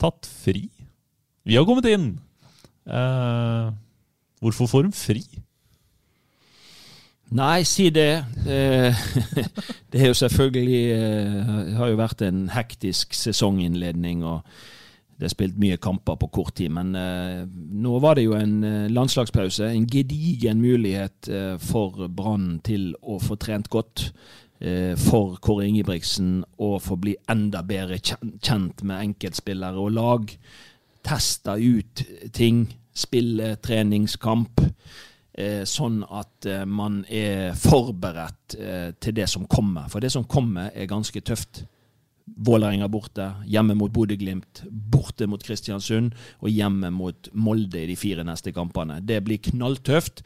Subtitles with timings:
[0.00, 0.66] tatt fri.
[1.46, 2.12] Vi har kommet inn!
[2.88, 3.70] Uh,
[4.40, 5.22] hvorfor får de fri?
[7.30, 8.24] Nei, si det.
[8.42, 9.02] Eh,
[9.92, 14.40] det er jo selvfølgelig eh, har jo vært en hektisk sesonginnledning, og
[15.20, 16.72] det er spilt mye kamper på kort tid.
[16.74, 19.68] Men nå var det jo en landslagspause.
[19.68, 21.28] En gedigen mulighet
[21.62, 24.08] for Brann til å få trent godt.
[24.60, 30.34] Eh, For Kåre Ingebrigtsen å få bli enda bedre kjent med enkeltspillere og lag.
[31.06, 32.04] Teste ut
[32.36, 32.66] ting.
[32.92, 34.62] Spille treningskamp.
[35.40, 38.56] Eh, sånn at eh, man er forberedt
[39.00, 39.88] til det som kommer.
[39.88, 41.64] For det som kommer, er ganske tøft.
[42.30, 48.22] Vålerenga borte, hjemme mot Bodø-Glimt, borte mot Kristiansund og hjemme mot Molde i de fire
[48.24, 49.00] neste kampene.
[49.02, 50.22] Det blir knalltøft,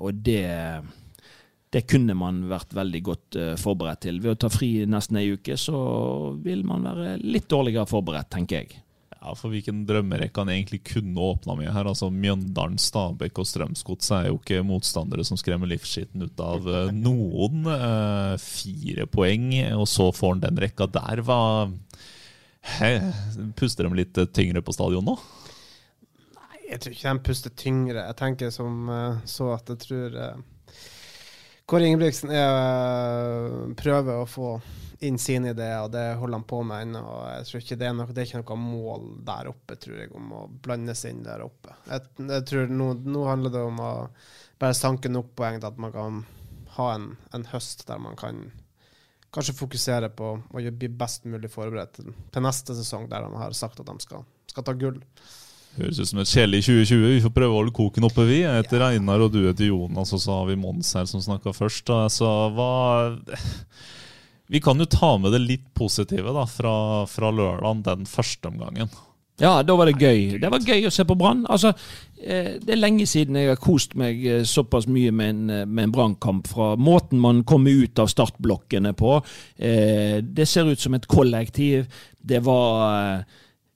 [0.00, 0.40] og det,
[1.70, 4.18] det kunne man vært veldig godt eh, forberedt til.
[4.22, 5.78] Ved å ta fri nesten ei uke, så
[6.42, 8.80] vil man være litt dårligere forberedt, tenker jeg.
[9.20, 11.86] Ja, for Hvilken drømmerekke han egentlig kunne åpna med her.
[11.86, 16.94] altså Mjøndalen, Stabæk og Strømsgodset er jo ikke motstandere som skremmer livsskitten ut av eh,
[16.96, 17.62] noen.
[17.70, 21.22] Eh, fire poeng, og så får han den rekka der.
[21.26, 21.42] Hva
[23.56, 25.14] Puster de litt tyngre på stadion nå?
[26.34, 28.02] Nei, Jeg tror ikke de puster tyngre.
[28.02, 28.90] Jeg tenker som
[29.24, 30.18] så at jeg tror
[31.70, 34.54] Kåre Ingebrigtsen eh, prøver å få
[35.06, 37.02] inn sine ideer, og det holder han på med ennå.
[37.30, 40.10] Jeg tror ikke det er, noe, det er ikke noe mål der oppe, tror jeg,
[40.18, 41.76] om å blande seg inn der oppe.
[41.86, 43.92] Jeg, jeg tror nå, nå handler det om å
[44.60, 46.18] bare sanke nok poeng til at man kan
[46.74, 47.06] ha en,
[47.38, 48.42] en høst der man kan
[49.30, 53.54] kanskje fokusere på å bli best mulig forberedt til, til neste sesong, der de har
[53.56, 54.98] sagt at de skal, skal ta gull.
[55.78, 57.04] Høres ut som et kjedelig 2020.
[57.14, 58.40] Vi får prøve å holde koken oppe, vi.
[58.42, 61.54] Jeg heter Einar, og du heter Jonas, og så har vi Mons her som snakka
[61.54, 61.92] først.
[61.94, 62.70] Altså, hva
[64.50, 68.90] Vi kan jo ta med det litt positive da, fra, fra lørdagen den første omgangen.
[69.40, 70.40] Ja, da var det gøy.
[70.40, 71.46] Det var gøy å se på Brann.
[71.48, 71.70] Altså,
[72.20, 75.68] eh, det er lenge siden jeg har kost meg eh, såpass mye med en, eh,
[75.68, 76.50] med en Brannkamp.
[76.50, 79.14] Fra måten man kommer ut av startblokkene på.
[79.56, 81.88] Eh, det ser ut som et kollektiv.
[82.20, 83.24] Det var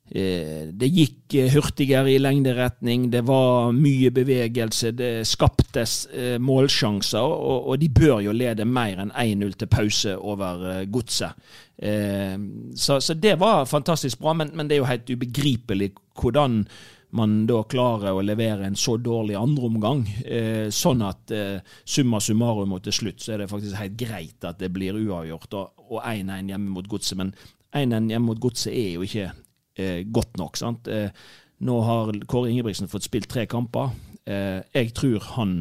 [0.05, 3.09] Det gikk eh, hurtigere i lengderetning.
[3.11, 4.93] Det var mye bevegelse.
[4.93, 7.25] Det skaptes eh, målsjanser.
[7.25, 11.39] Og, de bør jo lede mer enn 1-0 til pause over eh, godset.
[11.79, 12.37] Eh,
[12.77, 16.65] så, så det var fantastisk bra, men, men det er jo helt ubegripelig hvordan
[17.15, 20.03] man da klarer å levere en så dårlig andreomgang.
[20.27, 24.47] Eh, sånn at eh, summa summarum og til slutt så er det faktisk helt greit
[24.47, 27.19] at det blir uavgjort og og 1-1 hjemme mot godset.
[27.19, 27.33] Men
[27.75, 29.41] 1-1 hjemme mot godset er jo ikke eh,
[30.15, 30.57] godt nok.
[30.57, 30.89] sant?
[30.89, 31.11] Eh,
[31.65, 33.95] nå har Kåre Ingebrigtsen fått spilt tre kamper.
[34.27, 35.55] Eh, jeg tror han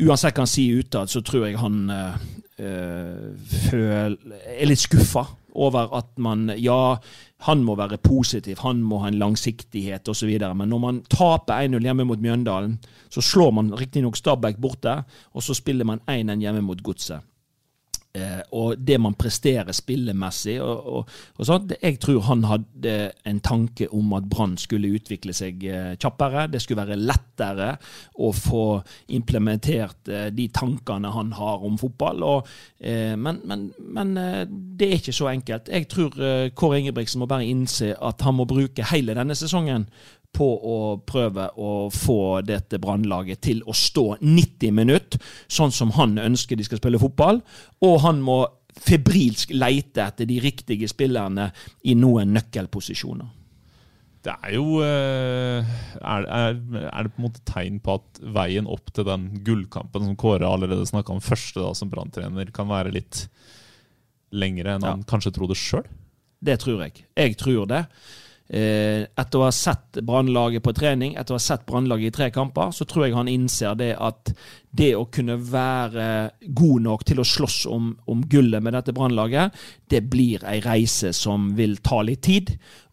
[0.00, 2.14] Uansett hva han sier utad, så tror jeg han eh,
[2.62, 6.96] eh, er litt skuffa over at man Ja,
[7.48, 10.30] han må være positiv, han må ha en langsiktighet osv.
[10.30, 12.78] Men når man taper 1-0 hjemme mot Mjøndalen,
[13.12, 14.98] så slår man riktignok Stabæk borte,
[15.32, 17.24] og så spiller man 1-1 hjemme mot Godset.
[18.16, 22.94] Eh, og det man presterer spillemessig og, og, og sånt, Jeg tror han hadde
[23.28, 26.46] en tanke om at Brann skulle utvikle seg eh, kjappere.
[26.52, 27.74] Det skulle være lettere
[28.22, 28.64] å få
[29.16, 32.24] implementert eh, de tankene han har om fotball.
[32.26, 32.56] Og,
[32.86, 34.10] men men, men
[34.78, 35.68] det er ikke så enkelt.
[35.72, 36.14] Jeg tror
[36.56, 39.86] Kåre Ingebrigtsen må bare innse at han må bruke hele denne sesongen
[40.36, 40.76] på å
[41.08, 46.66] prøve å få dette brannlaget til å stå 90 minutter, sånn som han ønsker de
[46.66, 47.40] skal spille fotball.
[47.86, 48.42] Og han må
[48.76, 51.48] febrilsk leite etter de riktige spillerne
[51.88, 53.32] i noen nøkkelposisjoner.
[54.26, 56.56] Det er jo eh, er, er,
[56.90, 60.48] er det på en måte tegn på at veien opp til den gullkampen som Kåre
[60.50, 63.26] allerede snakka om første da som branntrener, kan være litt
[64.34, 65.86] lengre enn han kanskje trodde sjøl?
[66.42, 67.06] Det tror jeg.
[67.14, 67.84] Jeg tror det.
[68.46, 72.28] Eh, etter å ha sett Brannlaget på trening, etter å ha sett Brannlaget i tre
[72.30, 74.30] kamper, så tror jeg han innser det at
[74.76, 76.06] det å kunne være
[76.54, 79.56] god nok til å slåss om, om gullet med dette Brannlaget,
[79.90, 82.52] det blir ei reise som vil ta litt tid.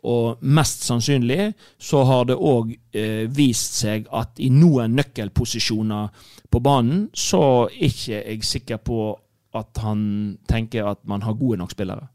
[0.10, 6.64] Og mest sannsynlig så har det òg eh, vist seg at i noen nøkkelposisjoner på
[6.66, 9.04] banen, så er ikke jeg sikker på
[9.54, 10.02] at han
[10.50, 12.10] tenker at man har gode nok spillere.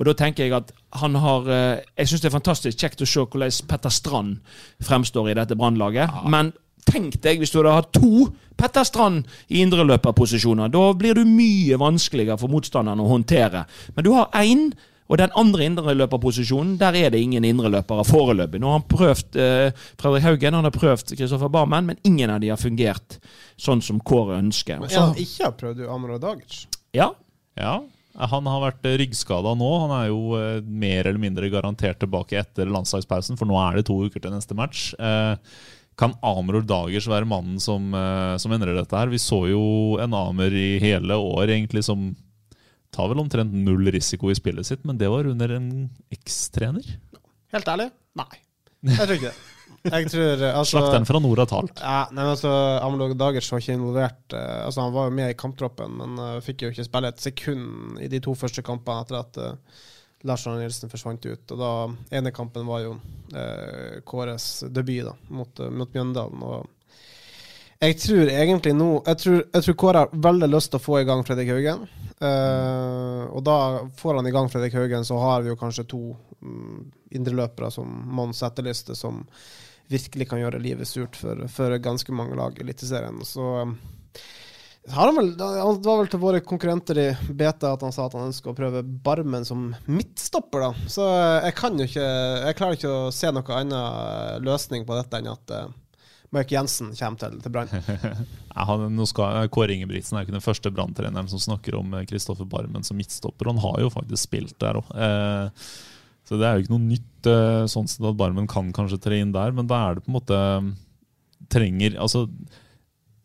[0.00, 3.08] Og da tenker jeg at han har eh, Jeg syns det er fantastisk kjekt å
[3.08, 6.10] se hvordan Petter Strand fremstår i dette Brannlaget.
[6.10, 6.26] Ja.
[6.30, 6.52] Men
[6.88, 8.28] tenk deg hvis du hadde hatt to
[8.58, 10.72] Petter Strand i indreløperposisjoner.
[10.72, 13.66] Da blir du mye vanskeligere for motstanderen å håndtere.
[13.96, 14.70] Men du har én.
[15.10, 18.60] Og den andre indreløperposisjonen, der er det ingen indreløpere foreløpig.
[18.62, 22.38] Nå har han prøvd eh, Fredrik Haugen han har prøvd Kristoffer Barmen, men ingen av
[22.38, 23.16] de har fungert
[23.58, 24.78] sånn som Kåre ønsker.
[24.78, 26.60] Men han ikke har prøvd Amro Dagic?
[26.94, 27.10] Ja.
[27.58, 27.74] ja.
[28.28, 29.68] Han har vært eh, ryggskada nå.
[29.86, 33.86] Han er jo eh, mer eller mindre garantert tilbake etter landslagspausen, for nå er det
[33.88, 34.90] to uker til neste match.
[35.00, 35.36] Eh,
[36.00, 37.90] kan Amror Dagers være mannen som,
[38.40, 39.10] som endrer dette her?
[39.12, 42.06] Vi så jo en Amer i hele år egentlig som
[42.94, 45.68] tar vel omtrent null risiko i spillet sitt, men det var under en
[46.14, 46.88] ekstrener.
[47.52, 47.90] Helt ærlig?
[48.16, 48.30] Nei.
[48.88, 49.59] Jeg tror ikke det.
[49.82, 51.80] Jeg tror, eh, altså, Slakteren fra nord har talt.
[51.80, 52.50] Ja, nei, altså,
[52.84, 54.24] Amelog Dagers var ikke involvert.
[54.34, 57.22] Uh, altså, han var jo med i kamptroppen, men uh, fikk jo ikke spille et
[57.22, 59.86] sekund i de to første kampene etter at uh,
[60.28, 61.54] Lars Arne Nilsen forsvant ut.
[61.54, 61.72] Og da
[62.18, 62.98] ene kampen var jo
[64.04, 66.42] Kåres debut da, mot, mot Mjøndalen.
[66.44, 66.98] Og
[67.80, 70.98] jeg tror egentlig nå Jeg tror, jeg tror Kåre har veldig lyst til å få
[71.00, 71.86] i gang Fredrik Haugen.
[72.20, 73.56] og da
[73.96, 76.02] får han i gang Fredrik Haugen, så har vi jo kanskje to
[76.44, 79.22] um, indreløpere som Mons etterlyste, som
[79.90, 83.20] virkelig kan gjøre livet surt for, for ganske mange lag i Eliteserien.
[83.26, 83.74] Så um,
[84.88, 85.48] han vel, det
[85.84, 88.82] var vel til våre konkurrenter i beta at han sa at han ønsker å prøve
[88.82, 90.88] Barmen som midtstopper, da.
[90.90, 91.04] Så
[91.44, 95.30] jeg kan jo ikke Jeg klarer ikke å se noen annen løsning på dette enn
[95.34, 95.68] at uh,
[96.30, 97.70] Mark Jensen kommer til, til Brann.
[99.54, 103.50] Kåre Ingebrigtsen er ikke den første Brann-treneren som snakker om Kristoffer Barmen som midtstopper.
[103.50, 104.92] Han har jo faktisk spilt der òg.
[104.94, 105.66] Eh,
[106.30, 109.16] så det er jo ikke noe nytt eh, sånn sett at Barmen kan kanskje tre
[109.18, 110.36] inn der, men da er det på en måte
[111.50, 112.28] trenger altså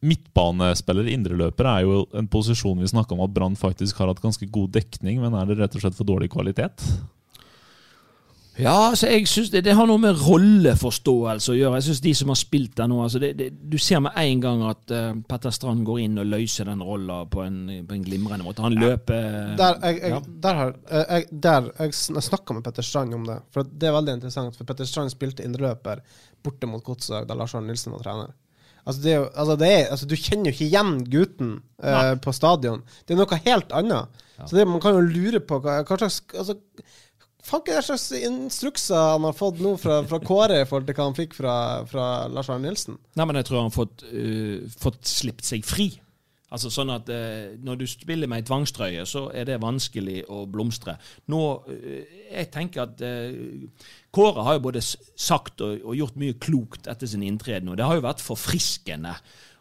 [0.05, 4.49] Midtbanespiller, indreløper, er jo en posisjon vi snakka om at Brann faktisk har hatt ganske
[4.53, 6.81] god dekning, men er det rett og slett for dårlig kvalitet?
[8.55, 11.79] Ja, altså jeg synes det, det, har noe med rolleforståelse å gjøre.
[11.79, 14.43] Jeg synes De som har spilt der nå altså det, det, Du ser med en
[14.45, 18.47] gang at uh, Petter Strand går inn og løser den rolla på, på, en glimrende
[18.47, 18.63] måte.
[18.63, 19.27] Han løper
[19.59, 20.21] Der, jeg, jeg, ja.
[20.47, 23.41] der har, jeg, der, jeg snakka med Petter Strand om det.
[23.51, 26.03] For Det er veldig interessant, for Petter Strand spilte indreløper
[26.45, 28.35] borte mot Godset da Lars Arne Nilsen var trener.
[28.85, 32.83] Altså, det, altså, det er, altså, du kjenner jo ikke igjen gutten uh, på stadion.
[33.03, 34.21] Det er noe helt annet.
[34.37, 34.45] Ja.
[34.45, 36.59] Så det, Man kan jo lure på hva, hva slags altså,
[37.45, 41.05] Fanken, hva slags instrukser han har fått nå fra, fra Kåre i forhold til hva
[41.11, 41.57] han fikk fra,
[41.89, 42.97] fra Lars Arne Nilsen?
[43.13, 45.91] Nei, men Jeg tror han har fått, uh, fått sluppet seg fri.
[46.55, 50.45] Altså sånn at uh, Når du spiller med ei tvangstrøye, så er det vanskelig å
[50.49, 50.97] blomstre.
[51.29, 53.05] Nå, uh, Jeg tenker at
[54.15, 57.85] Kåre har jo både sagt og, og, gjort mye klokt etter sin inntreden, og det
[57.85, 59.13] har jo vært forfriskende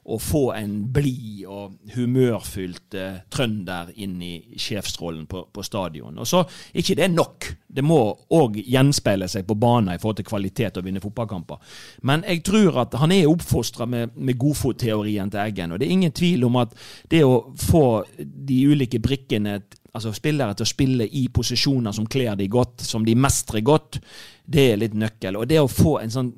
[0.04, 6.18] å få en blid og humørfylt eh, trønder inn i sjefsrollen på, på, stadion.
[6.20, 6.42] Og så
[6.76, 7.48] ikke det er nok.
[7.74, 8.00] Det må
[8.36, 11.78] òg gjenspeile seg på banen i forhold til kvalitet og vinne fotballkamper.
[12.04, 15.72] Men jeg tror at han er oppfostra med, med godfotteorien til Eggen.
[15.72, 16.76] Og det er ingen tvil om at
[17.10, 17.86] det å få
[18.18, 19.58] de ulike brikkene
[19.94, 24.00] altså spillere til å spille i posisjoner som kler de godt, som de mestrer godt,
[24.44, 25.38] det er litt nøkkel.
[25.38, 26.32] Og det å få en sånn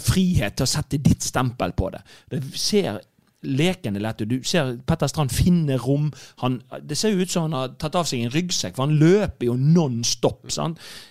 [0.00, 2.00] frihet til å sette ditt stempel på det.
[2.32, 3.00] Det ser
[3.42, 4.22] lekende lett.
[4.28, 6.10] Du ser Petter Strand finne rom.
[6.42, 8.98] Han, det ser jo ut som han har tatt av seg en ryggsekk, for han
[9.00, 10.46] løper jo non stop.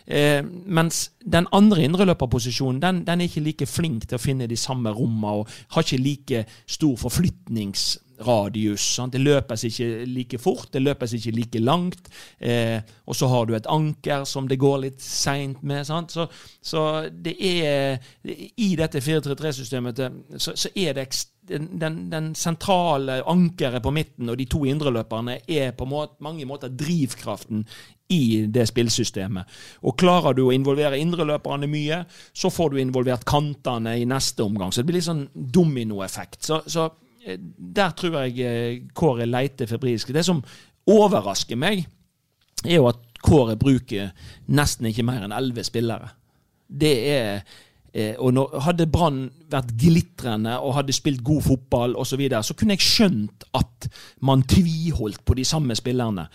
[0.05, 4.59] Eh, mens den andre indreløperposisjonen den, den er ikke like flink til å finne de
[4.59, 7.93] samme rommene og har ikke like stor forflytnings
[8.25, 8.83] radius.
[8.95, 9.13] Sant?
[9.13, 12.09] Det løpes ikke like fort, det løpes ikke like langt.
[12.39, 15.85] Eh, og så har du et anker som det går litt seint med.
[15.85, 16.27] Så,
[16.61, 17.99] så, det er
[18.31, 20.01] I dette 4-3-3-systemet
[20.37, 21.07] så, så, er det
[21.49, 26.69] den, den, sentrale ankeret på midten og de to indreløperne er på måte, mange måter
[26.69, 27.65] drivkraften
[28.11, 29.59] i det spillsystemet.
[29.87, 34.71] Og Klarer du å involvere indreløperne mye, så får du involvert kantene i neste omgang.
[34.71, 36.41] Så det blir litt sånn dominoeffekt.
[36.43, 40.13] Så, så Eh, der tror jeg eh, Kåre leiter febrilsk.
[40.13, 40.41] Det som
[40.89, 41.85] overrasker meg,
[42.65, 44.11] er jo at Kåre bruker
[44.49, 46.09] nesten ikke mer enn elleve spillere.
[46.65, 47.43] Det er
[47.93, 52.57] eh, og når, Hadde Brann vært glitrende og hadde spilt god fotball osv., så, så
[52.57, 53.89] kunne jeg skjønt at
[54.25, 56.27] man tviholdt på de samme spillerne.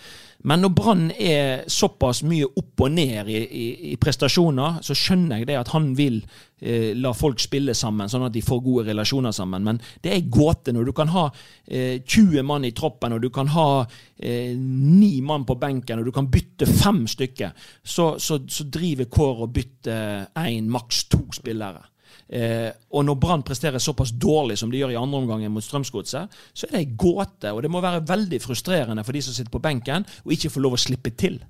[0.45, 5.41] Men når Brann er såpass mye opp og ned i, i, i prestasjoner, så skjønner
[5.41, 6.21] jeg det at han vil
[6.61, 9.65] eh, la folk spille sammen, sånn at de får gode relasjoner sammen.
[9.67, 13.25] Men det er en gåte når du kan ha eh, 20 mann i troppen, og
[13.25, 18.15] du kan ha eh, 9 mann på benken, og du kan bytte fem stykker, så,
[18.23, 21.83] så, så driver Kåre og bytter én, maks to spillere.
[22.29, 26.41] Eh, og når Brann presterer såpass dårlig som de gjør i andre omgang mot Strømsgodset,
[26.53, 27.53] så er det ei gåte.
[27.53, 30.65] Og det må være veldig frustrerende for de som sitter på benken, og ikke få
[30.65, 31.41] lov å slippe til.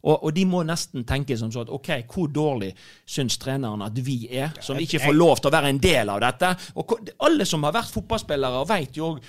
[0.00, 2.70] Og, og, de må nesten tenke som så at OK, hvor dårlig
[3.04, 6.22] syns treneren at vi er, som ikke får lov til å være en del av
[6.24, 6.54] dette?
[6.80, 9.22] Og alle som har vært fotballspillere, vet jo òg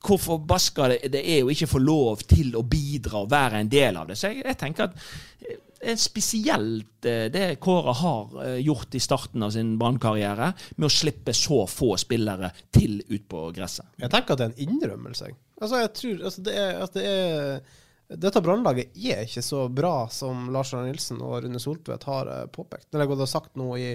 [0.00, 3.98] hvor forbaska det er å ikke få lov til å bidra og være en del
[4.00, 4.16] av det.
[4.16, 9.42] Så jeg, jeg tenker at er spesielt eh, det Kåre har eh, gjort i starten
[9.42, 13.88] av sin brannkarriere, med å slippe så få spillere til ut på gresset.
[14.00, 15.30] Jeg tenker at det er en innrømmelse.
[15.60, 17.62] Altså, jeg tror altså, det er, at det er
[18.10, 22.46] dette brannlaget er ikke så bra som Lars Arne Nilsen og Rune Soltvedt har eh,
[22.50, 22.88] påpekt.
[22.90, 23.92] Det har jeg sagt nå i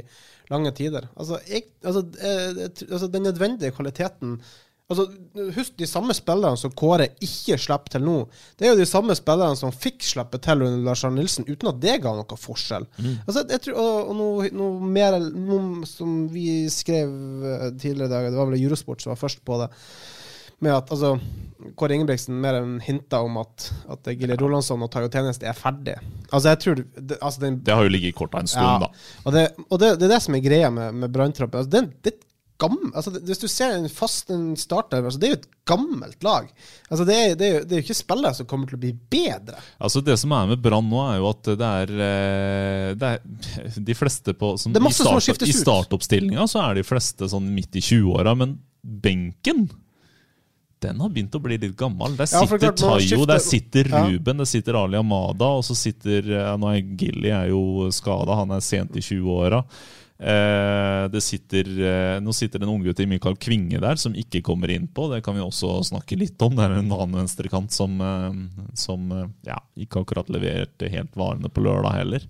[0.51, 1.09] lange tider.
[1.19, 2.05] Altså, jeg, altså,
[2.87, 4.37] altså, Den nødvendige kvaliteten
[4.85, 5.07] Altså,
[5.55, 8.17] Husk de samme spillerne som Kåre ikke slipper til nå.
[8.53, 11.71] Det er jo de samme spillerne som fikk slippe til under Lars Arne Nilsen, uten
[11.71, 12.85] at det ga noe forskjell.
[12.99, 13.15] Mm.
[13.25, 18.13] Altså, jeg tror, og, og noe, noe, mer noe som vi skrev eh, tidligere i
[18.13, 19.71] dag, det var vel Eurosport som var først på det,
[20.61, 21.15] med at altså,
[21.79, 25.97] Kåre Ingebrigtsen mer enn hinta om at, at Gilly Rolandsson og Tayo Tjeneste er ferdig.
[26.29, 28.85] Altså, jeg tror det, altså, den, det har jo ligget i korta en stund, ja,
[28.85, 29.09] da.
[29.25, 31.65] Og, det, og det, det, er det som er greia med, med Branntroppen.
[31.65, 32.19] Altså, det, det
[32.61, 36.25] gammel altså, Hvis du ser en fast en starter, altså, det er jo et gammelt
[36.25, 36.49] lag.
[36.89, 38.83] Altså, det, er, det, er jo, det er jo ikke spillere som kommer til å
[38.83, 39.59] bli bedre.
[39.81, 43.79] Altså Det som er med Brann nå, er jo at det er, eh, det er
[43.89, 47.83] De fleste på som, I, start, i startoppstillinga så er de fleste sånn midt i
[47.83, 49.67] 20-åra, men benken
[50.85, 52.13] den har begynt å bli litt gammel.
[52.19, 56.55] Der sitter ja, Tayo, der sitter Ruben, der sitter Ali Amada, og så sitter ja,
[56.59, 59.63] Nå er Gilly er jo skada, han er sent i 20-åra.
[60.15, 64.71] Eh, det sitter, eh, nå sitter en unggutt i Mikael Kvinge der som ikke kommer
[64.71, 65.09] inn på.
[65.11, 66.55] Det kan vi også snakke litt om.
[66.55, 69.11] Det er en annen venstrekant som, eh, som
[69.43, 72.27] ja, ikke akkurat leverte helt varene på lørdag heller.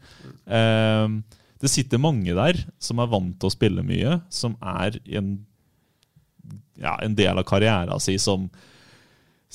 [1.56, 5.46] Det sitter mange der som er vant til å spille mye, som er en,
[6.78, 8.50] ja, en del av karrieren si som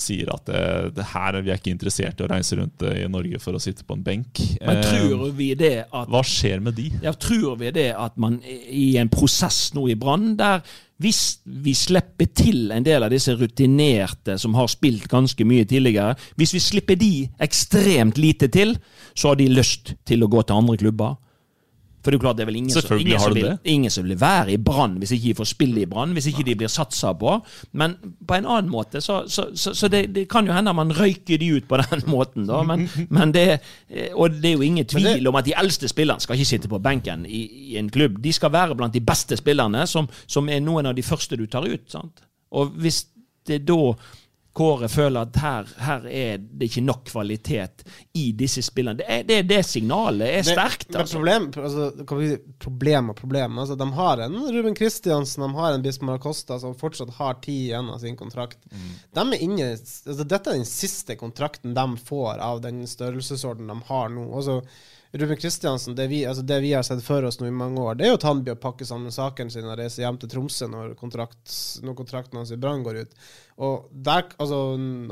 [0.02, 0.62] sier at det,
[0.96, 3.56] det her er vi er ikke interessert i å reise rundt eh, i Norge for
[3.56, 4.42] å sitte på en benk.
[4.60, 6.90] Men tror eh, vi det at Hva skjer med de?
[7.04, 10.64] Ja, tror vi det at man i en prosess nå i Brann, der
[11.00, 16.12] hvis vi slipper til en del av disse rutinerte som har spilt ganske mye tidligere,
[16.36, 18.74] hvis vi slipper de ekstremt lite til,
[19.14, 21.16] så har de lyst til å gå til andre klubber.
[22.00, 24.20] For det er klart det er vel ingen, som, ingen, som, vil, ingen som vil
[24.20, 27.12] være i Brann hvis ikke de får spille i Brann, hvis ikke de blir satsa
[27.20, 27.34] på.
[27.76, 30.94] Men på en annen måte så, så, så, så det, det, kan jo hende man
[30.96, 32.62] røyker de ut på den måten, da.
[32.66, 33.46] Men, men det,
[34.14, 36.80] og det er jo ingen tvil om at de eldste spillerne skal ikke sitte på
[36.82, 38.18] benken i, i en klubb.
[38.24, 41.46] De skal være blant de beste spillerne, som, som er noen av de første du
[41.50, 41.84] tar ut.
[41.92, 42.24] Sant?
[42.56, 43.04] Og hvis
[43.48, 43.94] det da
[44.52, 47.84] Kåre føler at her, her, er det ikke nok kvalitet
[48.18, 48.98] i disse spillene.
[48.98, 50.88] Det, er, det, det signalet er sterkt.
[50.90, 51.16] Men altså.
[51.16, 53.60] problem, altså, problem og problem.
[53.62, 57.68] Altså, de har en Ruben Kristiansen, de har en Bismar Costa som fortsatt har tid
[57.68, 58.58] igjen av sin kontrakt.
[58.72, 58.88] Mm.
[59.20, 63.78] De er inne, altså, dette er den siste kontrakten de får av den størrelsesorden de
[63.86, 64.26] har nå.
[64.34, 64.64] Altså,
[65.12, 67.96] Ruben Kristiansen, det vi, altså det vi, har sett for oss nå i mange år,
[67.98, 70.30] det er jo at han blir å pakke sammen sakene sine og reise hjem til
[70.30, 73.16] Tromsø når, kontrakt, når kontrakten hans i Brann går ut.
[73.66, 74.60] Og der, altså,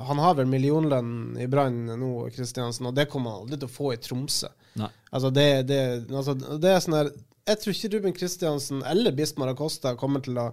[0.07, 3.75] Han har vel millionlønn i Brann nå, Kristiansen, og det kommer han aldri til å
[3.75, 4.53] få i Tromsø.
[4.79, 4.93] Nei.
[5.11, 5.83] Altså det, det,
[6.15, 7.09] altså det er sånn her
[7.49, 10.53] Jeg tror ikke Ruben Kristiansen eller Bismar Acosta kommer til å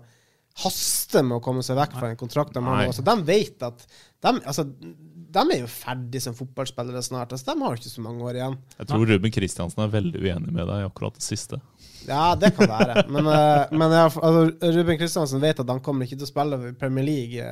[0.63, 2.85] haste med å komme seg vekk fra en kontrakt de har.
[2.87, 4.63] Altså, de vet at de, altså,
[5.35, 7.33] de er jo ferdig som fotballspillere snart.
[7.35, 8.57] Altså, de har jo ikke så mange år igjen.
[8.79, 11.59] Jeg tror Ruben Kristiansen er veldig uenig med deg i akkurat det siste.
[12.05, 13.05] Ja, det kan være.
[13.15, 14.45] Men, uh, men altså,
[14.77, 17.47] Ruben Kristiansen vet at han kommer ikke til å spille i Premier League.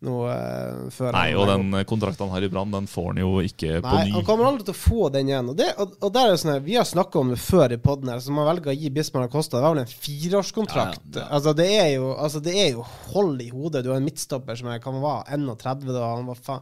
[0.00, 3.42] Noe uh, før Nei, og den kontrakten han har i Brann, den får han jo
[3.44, 4.12] ikke Nei, på ny.
[4.14, 5.50] Han kommer aldri til å få den igjen.
[5.52, 7.78] Og, det, og, og der er det sånn Vi har snakka om det før i
[7.84, 11.04] poden, så man velger å gi Bismar Acosta Det var vel en fireårskontrakt.
[11.04, 11.26] Ja, ja.
[11.36, 13.84] Altså, det er jo, altså, det er jo hold i hodet.
[13.84, 16.08] Du har en midtstopper som er, kan være 31 da.
[16.14, 16.60] Han var fa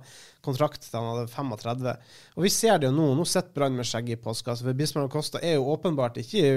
[0.49, 2.13] kontrakt til han hadde 35.
[2.39, 3.11] Og vi ser det jo nå.
[3.19, 4.67] Nå sitter Brann med skjegg i postkassa.
[4.67, 6.53] For Bismar Acosta er jo åpenbart ikke i,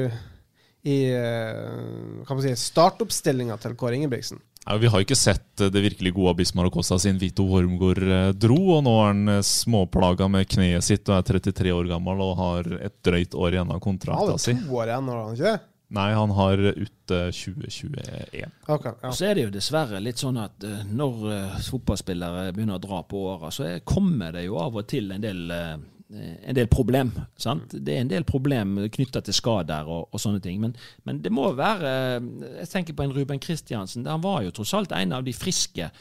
[0.90, 4.42] i eh, kan man si, startoppstillinga til Kåre Ingebrigtsen.
[4.66, 8.04] Ja, vi har ikke sett eh, det virkelig gode av Bismar Acosta siden Vito Wormgård
[8.06, 8.60] eh, dro.
[8.76, 12.38] og Nå er han eh, småplaga med kneet sitt og er 33 år gammel og
[12.38, 14.54] har et drøyt år igjen av kontrakta si.
[14.54, 15.58] Han har to år igjen, har han ikke?
[15.92, 18.54] Nei, han har ute 2021.
[18.72, 19.10] Okay, ja.
[19.12, 21.26] Så er det jo dessverre litt sånn at når
[21.66, 25.26] fotballspillere begynner å dra på åra, så er, kommer det jo av og til en
[25.26, 25.52] del,
[26.12, 27.14] en del problem.
[27.40, 27.72] Sant?
[27.72, 30.60] Det er en del problem knytta til skader og, og sånne ting.
[30.64, 30.76] Men,
[31.08, 31.94] men det må være
[32.60, 34.08] Jeg tenker på en Ruben Kristiansen.
[34.10, 35.92] Han var jo tross alt en av de friske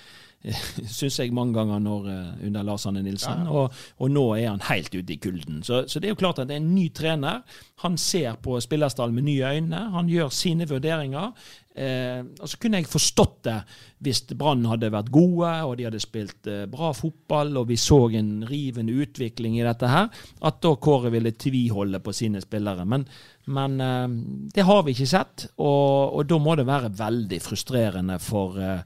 [0.89, 3.47] syns jeg mange ganger når, eh, under Lars Anne Nilsen.
[3.51, 5.61] Og, og, nå er han helt ute i kulden.
[5.67, 7.43] Så, så, det er jo klart at det er en ny trener.
[7.85, 9.83] Han ser på spillerstallen med nye øyne.
[9.97, 11.35] Han gjør sine vurderinger.
[11.77, 13.59] Eh, og så kunne jeg forstått det
[14.05, 18.07] hvis Brann hadde vært gode, og de hadde spilt eh, bra fotball, og vi så
[18.17, 20.09] en rivende utvikling i dette her,
[20.41, 22.89] at da Kåre ville tviholde på sine spillere.
[22.89, 23.05] Men,
[23.53, 24.09] men eh,
[24.57, 28.81] det har vi ikke sett, og, og, da må det være veldig frustrerende for Eh,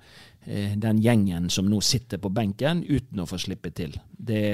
[0.45, 3.95] den gjengen som nå sitter på benken uten å få slippe til.
[4.13, 4.45] Det,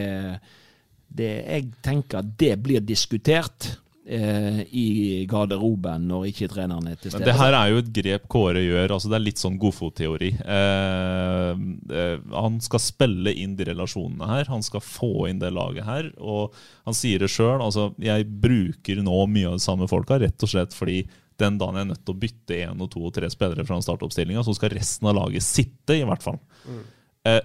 [1.10, 3.72] det, jeg tenker at det blir diskutert
[4.10, 7.26] eh, i garderoben når ikke treneren er til stede.
[7.28, 8.94] Det her er jo et grep Kåre gjør.
[8.96, 10.30] altså Det er litt sånn godfotteori.
[10.40, 11.64] Eh,
[12.00, 14.50] eh, han skal spille inn de relasjonene her.
[14.52, 16.12] Han skal få inn det laget her.
[16.18, 16.56] Og
[16.88, 17.60] han sier det sjøl.
[17.60, 21.02] Altså, jeg bruker nå mye av de samme folka rett og slett fordi
[21.40, 23.80] den dagen jeg er nødt til å bytte én og to og tre spillere fra
[23.82, 26.38] startoppstillinga, så skal resten av laget sitte, i hvert fall.
[26.66, 26.84] Mm.
[27.30, 27.40] Eh,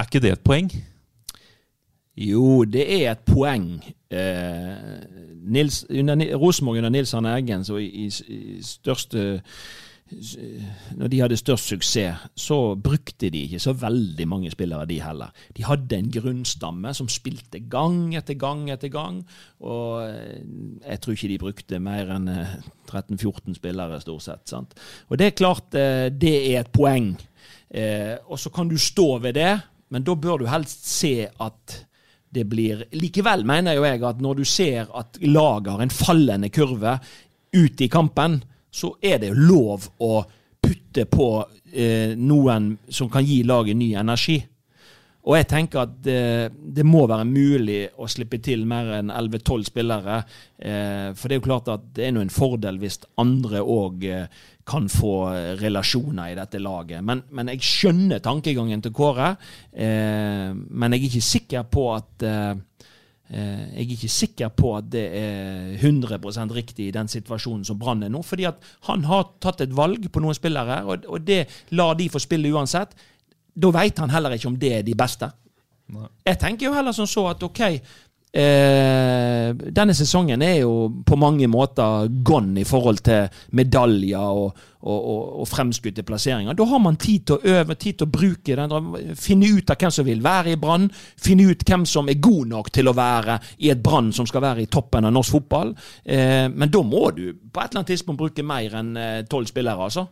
[0.00, 0.70] er ikke det et poeng?
[2.20, 3.68] Jo, det er et poeng.
[4.10, 4.80] Eh,
[5.40, 9.40] Nils, under, Rosenborg under Nils Arne Eggen, så i, i, i største
[10.10, 15.30] når de hadde størst suksess, så brukte de ikke så veldig mange spillere, de heller.
[15.56, 19.20] De hadde en grunnstamme som spilte gang etter gang etter gang.
[19.62, 20.40] Og eh,
[20.82, 22.26] jeg tror ikke de brukte mer enn
[22.90, 24.44] 13-14 eh, spillere, stort sett.
[24.50, 24.74] Sant?
[25.08, 27.12] Og det er klart, eh, det er et poeng.
[27.70, 29.52] Og så kan du stå ved det,
[29.94, 31.76] men da bør du helst se at
[32.30, 36.50] det blir Likevel mener jo jeg at når du ser at laget har en fallende
[36.50, 36.96] kurve
[37.54, 38.40] ut i kampen,
[38.70, 40.20] så er det jo lov å
[40.60, 41.28] putte på
[41.72, 44.38] eh, noen som kan gi laget ny energi.
[45.20, 46.20] Og jeg tenker at det,
[46.56, 50.22] det, må være mulig å slippe til mer enn 11-12 spillere.
[50.56, 54.06] Eh, for det er jo klart at det er noe en fordel hvis andre òg
[54.08, 54.40] eh,
[54.70, 55.14] kan få
[55.60, 57.04] relasjoner i dette laget.
[57.04, 59.34] Men, men, jeg skjønner tankegangen til Kåre.
[59.72, 62.69] Eh, men jeg er ikke sikker på at eh, Eh,
[63.30, 68.02] jeg er ikke sikker på at det er 100% riktig i den situasjonen som Brann
[68.02, 68.24] er nå.
[68.26, 71.44] fordi at han har tatt et valg på noen spillere, og det
[71.78, 72.96] lar de få spille uansett.
[73.54, 75.30] Da veit han heller ikke om det er de beste.
[75.90, 76.08] Nei.
[76.26, 77.62] Jeg tenker jo heller som så at OK,
[78.30, 83.26] Eh, denne sesongen er jo på mange måter gone i forhold til
[83.58, 86.54] medaljer og, og, og, og fremskutte plasseringer.
[86.54, 89.82] Da har man tid til å øve, tid til å bruke den, finne ut av
[89.82, 90.86] hvem som vil være i Brann.
[91.18, 94.46] Finne ut hvem som er god nok til å være i et Brann som skal
[94.46, 95.74] være i toppen av norsk fotball.
[96.04, 99.50] Eh, men da må du på et eller annet tidspunkt bruke mer enn eh, tolv
[99.50, 100.06] spillere, altså.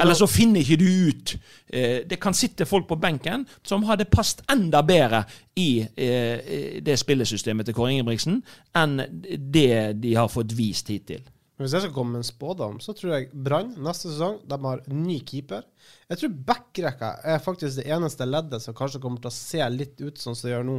[0.00, 1.34] Eller så finner ikke du ut.
[1.68, 5.24] Eh, det kan sitte folk på benken som hadde passet enda bedre
[5.60, 6.51] i eh,
[6.84, 8.42] det spillesystemet til Kåre Ingebrigtsen
[8.78, 11.24] enn det de har fått vist hittil.
[11.62, 14.80] Hvis jeg skal komme med en spådom, så tror jeg Brann neste sesong de har
[14.90, 15.62] ny keeper.
[16.10, 20.00] Jeg tror backrekka er faktisk det eneste leddet som kanskje kommer til å se litt
[20.00, 20.78] ut sånn som det gjør nå.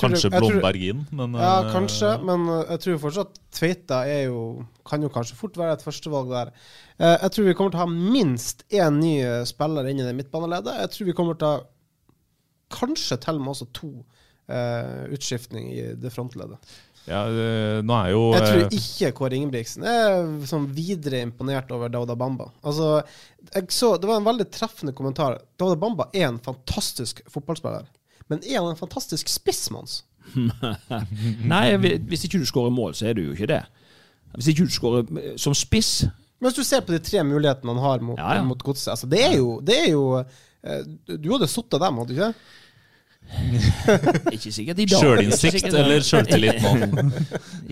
[0.00, 2.14] kanskje Blomberg inn, men Ja, uh, kanskje.
[2.26, 6.54] Men jeg tror fortsatt Tveita er jo Kan jo kanskje fort være et førstevalg der.
[6.96, 9.14] Uh, jeg tror vi kommer til å ha minst én ny
[9.48, 10.82] spiller inn i det midtbaneleddet.
[10.82, 11.62] Jeg tror vi kommer til å ha
[12.72, 13.92] kanskje til og med også to
[14.48, 16.72] utskiftning i det frontleddet.
[17.08, 17.22] Ja,
[17.82, 22.14] nå er jo Jeg tror eh, ikke Kåre Ingebrigtsen er sånn videre imponert over Dauda
[22.18, 22.46] Bamba.
[22.62, 23.00] Altså,
[23.48, 25.40] jeg så, Det var en veldig treffende kommentar.
[25.58, 27.88] Dauda Bamba er en fantastisk fotballspiller.
[28.30, 30.04] Men er han en fantastisk spissmanns?
[31.52, 31.64] Nei,
[32.06, 33.64] hvis ikke du skårer mål, så er du jo ikke det.
[34.36, 37.74] Hvis ikke du skårer eh, som spiss Men hvis du ser på de tre mulighetene
[37.74, 38.46] han har mot, ja, ja.
[38.46, 40.86] mot godset altså, det, er jo, det er jo eh,
[41.18, 42.60] Du hadde sittet dem, hadde du ikke det?
[44.32, 45.00] Ikke sikkert i dag.
[45.00, 46.72] Sjølinnsikt eller sjøltillit nå?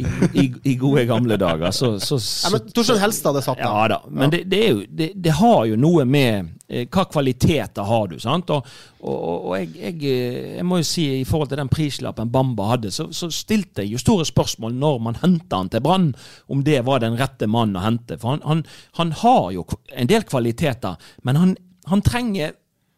[0.01, 3.61] I, I, I, gode gamle dager, så, så, så ja, men Torstein Helstad hadde satt
[3.61, 7.87] Ja da, men det, det, jo, det, det, har jo noe med eh, hva kvaliteter
[7.87, 8.53] har du, sant?
[8.55, 9.17] Og, og,
[9.51, 12.93] og jeg, jeg, eh, jeg, må jo si i forhold til den prislappen Bamba hadde,
[12.95, 16.13] så, så stilte jeg jo store spørsmål når man henta han til Brann,
[16.49, 18.19] om det var den rette mannen å hente.
[18.21, 18.65] For han, han,
[19.01, 21.55] han har jo en del kvaliteter, men han,
[21.91, 22.57] han trenger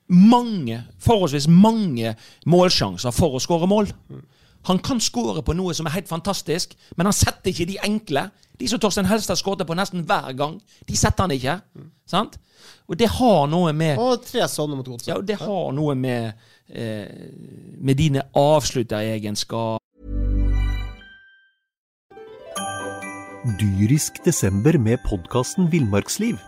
[0.08, 2.14] mange, forholdsvis mange
[2.46, 3.90] målsjanser for å skåre mål.
[4.68, 8.28] Han kan skåre på noe som er helt fantastisk, men han setter ikke de enkle.
[8.60, 11.58] De som Torstein Helstad skåret på nesten hver gang, de setter han ikke.
[12.06, 12.38] Sant?
[12.86, 15.10] Og det har noe med Og tre sånne mot godset.
[15.10, 16.38] Ja, det har noe med,
[16.68, 17.08] eh,
[17.78, 19.82] med dine avslutteregenskaper
[23.42, 26.38] dyrisk desember med podkasten Villmarksliv.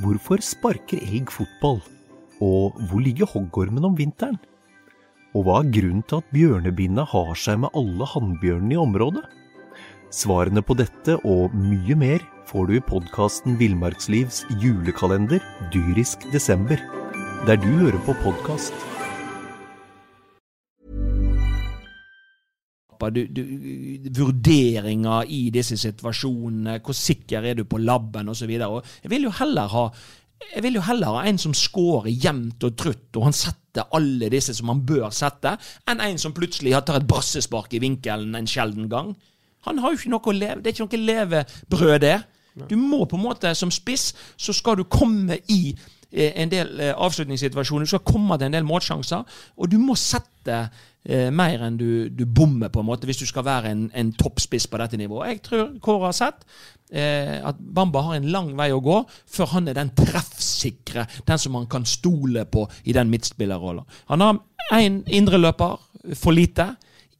[0.00, 1.82] Hvorfor sparker elg fotball?
[2.44, 4.36] Og hvor ligger hoggormen om vinteren?
[5.34, 9.24] Og hva er grunnen til at bjørnebinna har seg med alle hannbjørnene i området?
[10.14, 15.42] Svarene på dette og mye mer får du i podkasten Villmarkslivs julekalender
[15.74, 16.78] dyrisk desember,
[17.48, 18.76] der du hører på podkast.
[23.04, 23.42] Du, du,
[24.16, 28.54] vurderinger i disse situasjonene, hvor sikker er du på labben osv.
[28.54, 29.88] Jeg vil jo heller ha
[30.52, 34.30] jeg vil jo heller ha en som scorer jevnt og trutt, og han setter alle
[34.32, 35.56] disse som han bør sette,
[35.90, 39.14] enn en som plutselig tar et brassespark i vinkelen en sjelden gang.
[39.66, 42.16] Han har jo ikke noe å leve Det er ikke noe levebrød, det.
[42.68, 45.74] Du må på en måte, som spiss, så skal du komme i
[46.12, 47.86] eh, en del eh, avslutningssituasjoner.
[47.86, 49.24] Du skal komme til en del målsjanser,
[49.56, 50.68] og du må sette
[51.04, 54.12] eh, mer enn du, du, bommer, på en måte, hvis du skal være en, en
[54.18, 55.34] toppspiss på dette nivået.
[55.34, 56.46] Jeg tror Kåre har sett
[56.90, 61.40] eh, at Bamba har en lang vei å gå før han er den treffsikre, den
[61.40, 63.86] som man kan stole på i den midtspillerrollen.
[64.12, 65.78] Han har én indreløper
[66.18, 66.74] for lite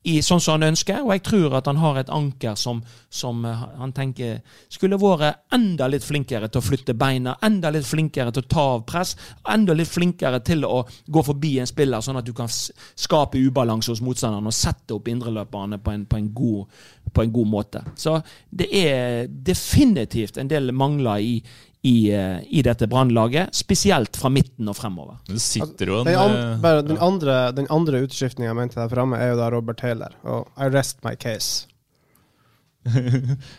[0.05, 3.41] i sånn som han ønsker, og jeg tror at han har et anker som, som
[3.49, 8.35] eh, han tenker skulle vært enda litt flinkere til å flytte beina, enda litt flinkere
[8.35, 9.15] til å ta av press,
[9.49, 13.95] enda litt flinkere til å gå forbi en spiller, sånn at du kan skape ubalanse
[13.95, 17.85] hos motstanderen og sette opp indreløperne på en, på en, god, på en god måte.
[17.97, 18.19] Så
[18.51, 21.39] det er definitivt en del mangler i,
[21.85, 25.19] i, eh, i dette brannlaget, spesielt fra midten og fremover.
[25.29, 29.21] Det sitter jo en den, eh, den, andre, den andre utskiftninga jeg mente der framme,
[29.21, 30.17] er jo da Robert Taylor.
[30.25, 31.69] Og I rest my case.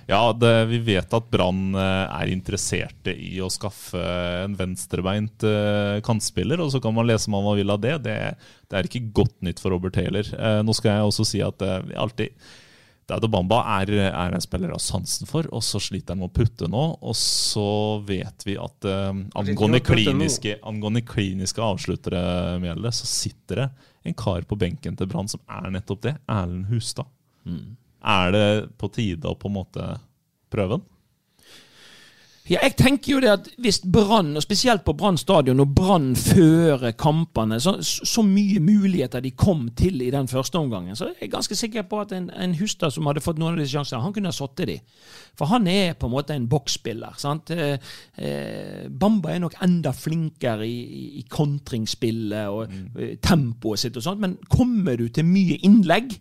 [0.10, 4.02] ja, det, vi vet at Brann eh, er interesserte i å skaffe
[4.42, 5.46] en venstrebeint
[6.10, 6.66] kantspiller.
[6.66, 8.00] Og så kan man lese om man vil av det.
[8.10, 8.20] det.
[8.66, 8.74] det.
[8.74, 10.34] er ikke godt nytt for Robert Taylor.
[10.66, 12.34] nå skal jeg også si at vi alltid
[13.06, 16.34] Daudo Bamba er, er, en spiller av sansen for, og så sliter han med å
[16.34, 16.86] putte nå.
[17.06, 17.66] Og så
[18.08, 22.24] vet vi at eh, angående, kliniske, angående kliniske avsluttere,
[22.64, 23.68] Mjelde, så sitter det
[24.10, 26.16] en kar på benken til Brann som er nettopp det.
[26.26, 27.10] Erlend Hustad.
[27.46, 27.78] Mm.
[28.06, 28.48] Er det
[28.82, 29.88] på tide å på en måte
[30.54, 30.90] prøve den?
[32.46, 36.12] Ja, jeg tenker jo det at hvis Brann, og spesielt på Brann stadion, når Brann
[36.20, 41.24] fører kampene, så, så, mye muligheter de kom til i den første omgangen, så er
[41.24, 44.04] jeg ganske sikker på at en, en Hustad som hadde fått noen av disse sjansene,
[44.04, 44.78] han kunne ha sittet de.
[45.36, 47.18] For han er på en måte en boksspiller.
[47.18, 47.50] sant?
[47.50, 47.82] Eh,
[48.22, 52.86] eh, Bamba er nok enda flinkere i, i, i kontringsspillet og mm.
[52.96, 56.14] Eh, tempoet sitt og sånt, men kommer du til mye innlegg,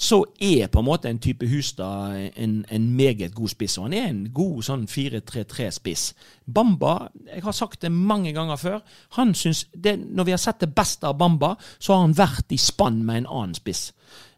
[0.00, 3.76] så er på en måte en type Hustad en, en meget god spiss.
[3.78, 6.04] Og han er en god sånn 4-3-3-spiss.
[6.48, 8.78] Bamba, jeg har sagt det mange ganger før,
[9.18, 12.56] han synes det, når vi har sett det beste av Bamba, så har han vært
[12.56, 13.90] i spann med en annen spiss.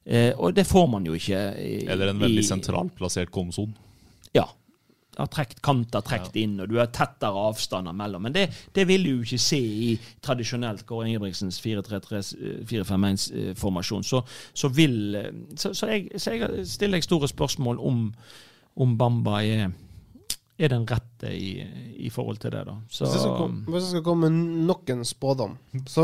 [0.03, 1.45] Eh, og det får man jo ikke.
[1.55, 3.71] I, Eller en veldig sentralt plassert Komson.
[4.35, 4.49] Ja,
[5.17, 8.23] har trekt kanter trukket inn, og du har tettere avstander mellom.
[8.27, 14.05] Men det, det vil du jo ikke se i tradisjonelt Kåre Ingebrigtsens 4-3-3-4-5-1-formasjon.
[14.09, 14.19] Så,
[14.55, 15.17] så, vil
[15.57, 18.15] så, så, jeg, så, jeg, stiller jeg store spørsmål om,
[18.81, 19.71] om Bamba er,
[20.57, 21.67] er den rette i,
[22.07, 22.65] i, forhold til det.
[22.71, 22.75] da.
[22.89, 24.37] Så, hvis, jeg komme, hvis, jeg skal komme med
[24.73, 25.53] nok en spådom,
[25.87, 26.03] så,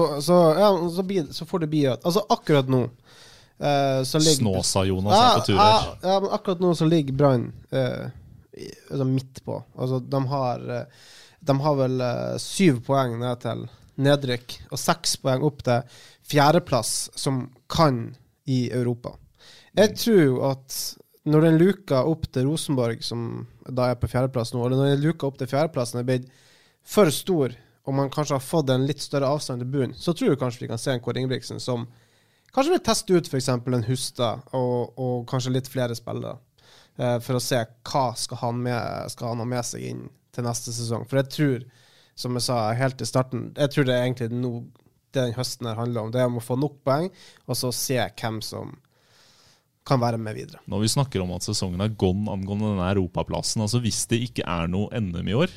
[0.60, 0.68] ja,
[1.02, 2.90] blir, så, får det bli at Altså, akkurat nå uh,
[4.04, 5.96] så ligger Snåsa-Jonas er på tur her.
[6.04, 8.12] Ja, men akkurat nå så ligger Brann uh,
[8.90, 9.58] altså midt på.
[9.78, 13.66] Altså, de har, eh, de har vel uh, syv poeng ned til
[13.98, 18.16] nedrykk, og seks poeng opp til fjerdeplass, som kan
[18.48, 19.14] i Europa.
[19.78, 20.76] Jeg tror at
[21.28, 25.04] når den luka opp til Rosenborg, som da er på fjerdeplass nå, eller når den
[25.04, 26.28] luka opp til fjerdeplassen er blitt
[26.88, 27.54] for stor,
[27.88, 30.64] og man kanskje har fått en litt større avstand til bunnen, så tror jeg kanskje
[30.64, 31.86] vi kan se en Kåre Ingebrigtsen som
[32.52, 33.48] kanskje vil teste ut f.eks.
[33.48, 36.36] en Hustad og, og kanskje litt flere spillere.
[36.98, 40.02] Eh, for å se hva skal han, med, skal han ha med seg inn
[40.34, 41.06] til neste sesong.
[41.08, 41.64] For jeg tror,
[42.18, 44.52] som jeg sa helt i starten, jeg tror det er egentlig no,
[45.14, 46.12] det den høsten her handler om.
[46.12, 47.08] Det er om å få nok poeng,
[47.46, 48.74] og så se hvem som
[49.88, 50.60] kan være med videre.
[50.68, 54.44] Når vi snakker om at sesongen er gone angående denne europaplassen, altså hvis det ikke
[54.44, 55.54] er noe NM i år,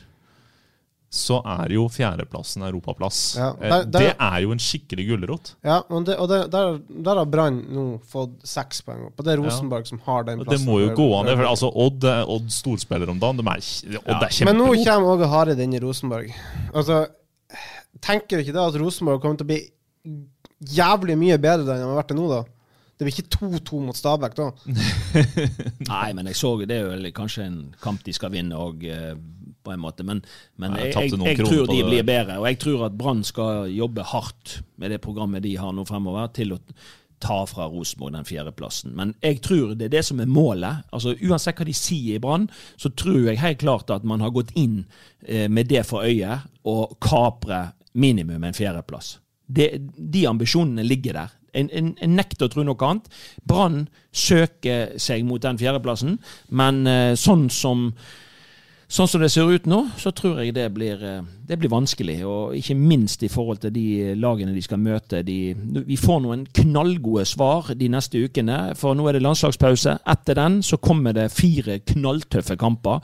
[1.12, 3.18] så er jo fjerdeplassen europaplass.
[3.36, 5.50] Ja, eh, der, der, det er jo en skikkelig gulrot.
[5.68, 9.18] Ja, det, og det, der, der, har Brann nå fått seks poeng opp.
[9.20, 9.90] Og det er Rosenborg ja.
[9.92, 10.64] som har den plassen.
[10.64, 11.34] Det må jo gå an.
[11.34, 13.42] For, altså, Odd, Odd storspiller om dagen.
[13.42, 14.48] De er, Odd er kjempegod.
[14.48, 16.32] Men nå kommer Åge Hareid inn i Rosenborg.
[16.72, 17.04] Altså,
[18.00, 19.62] tenker du ikke da at Rosenborg kommer til å bli
[20.72, 22.42] jævlig mye bedre enn de har vært til nå, da?
[23.02, 24.48] Det blir ikke 2-2 mot Stabæk da?
[25.90, 28.86] Nei, men jeg så det er jo kanskje en kamp de skal vinne òg
[29.66, 30.06] på en måte.
[30.06, 30.22] Men,
[30.62, 32.38] men jeg, jeg, jeg, jeg tror de blir bedre.
[32.38, 36.30] Og jeg tror at Brann skal jobbe hardt med det programmet de har nå fremover,
[36.38, 36.62] til å,
[37.22, 38.96] ta fra Rosenborg den fjerdeplassen.
[38.98, 40.88] Men jeg tror det er det som er målet.
[40.94, 42.48] Altså Uansett hva de sier i Brann,
[42.82, 44.84] så tror jeg helt klart at man har gått inn
[45.28, 49.20] eh, med det for øye å kapre minimum en fjerdeplass.
[49.46, 51.38] Det, de ambisjonene ligger der.
[51.54, 53.08] En, en, en nekter å tro noe annet.
[53.48, 53.86] Brann
[54.16, 57.90] søker seg mot den fjerdeplassen, men eh, sånn som
[58.92, 62.18] Sånn som det ser ut nå, så tror jeg det blir, eh, det blir vanskelig.
[62.28, 65.22] Og ikke minst i forhold til de lagene de skal møte.
[65.24, 65.54] De,
[65.88, 69.96] vi får noen knallgode svar de neste ukene, for nå er det landslagspause.
[70.12, 73.00] Etter den så kommer det fire knalltøffe kamper.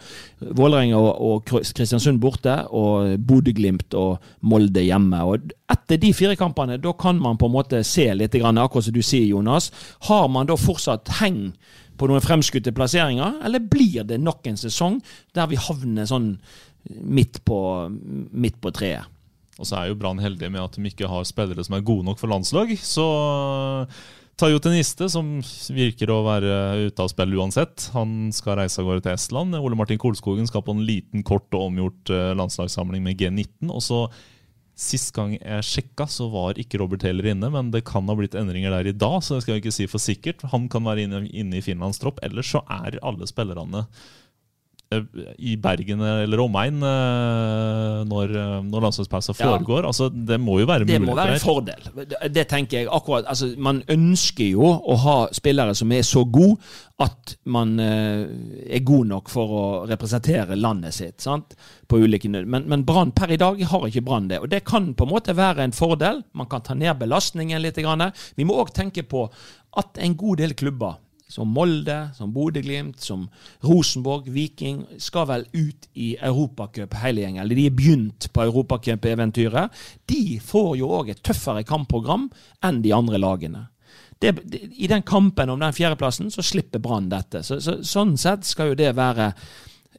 [0.59, 5.23] Vålerenga og, Kristiansund borte, og Bodø-Glimt og Molde hjemme.
[5.23, 8.93] Og etter de fire kampene, da kan man på en måte se litt, akkurat som
[8.93, 9.71] du sier, Jonas.
[10.11, 11.53] Har man da fortsatt heng
[11.97, 14.99] på noen fremskutte plasseringer, eller blir det nok en sesong
[15.37, 16.35] der vi havner sånn
[16.87, 17.59] midt på,
[18.31, 19.13] midt på treet?
[19.57, 22.05] Og så er jo Brann heldige med at de ikke har spillere som er gode
[22.05, 22.75] nok for landslag.
[22.77, 23.07] Så
[24.37, 25.39] Tayo Teniste, som
[25.73, 29.57] virker å være ute av spill uansett, han skal reise av gårde til Estland.
[29.57, 33.71] Ole Martin Kolskogen skal på en liten, kort og omgjort eh, landslagssamling med G19.
[33.71, 34.03] Og så
[34.77, 38.37] Sist gang jeg sjekka, så var ikke Robert Taylor inne, men det kan ha blitt
[38.37, 40.45] endringer der i dag, så det skal jeg ikke si for sikkert.
[40.53, 42.21] Han kan være inne, inne i Finlands tropp.
[42.25, 43.87] Ellers så er alle spillerne
[45.37, 49.81] i Bergen eller omegn eh, når, eh, når landslagspausen foregår.
[49.83, 49.89] Ja.
[49.91, 50.93] Altså, det må jo være mulig.
[50.93, 51.89] Det må være en fordel.
[51.97, 53.27] Det, det tenker jeg akkurat.
[53.27, 56.55] Altså, man ønsker jo å ha spillere som er så gode
[57.03, 61.19] at man er god nok for å representere landet sitt.
[61.21, 61.53] Sant?
[61.85, 64.39] På ulike Men, men Brann per i dag har ikke Brann det.
[64.41, 66.23] Og det kan på en måte være en fordel.
[66.33, 67.77] Man kan ta ned belastningen litt.
[67.77, 69.27] Vi må òg tenke på
[69.77, 70.97] at en god del klubber
[71.27, 73.27] som Molde, som Bodø-Glimt, som
[73.67, 77.43] Rosenborg, Viking, skal vel ut i Europacup hele gjengen.
[77.43, 79.75] Eller de er begynt på Europacup-eventyret.
[80.07, 82.29] De får jo òg et tøffere kampprogram
[82.63, 83.67] enn de andre lagene.
[84.17, 84.33] Det,
[84.73, 87.43] I den kampen om den fjerdeplassen så slipper Brann dette.
[87.45, 89.27] Så, så, sånn sett skal jo det være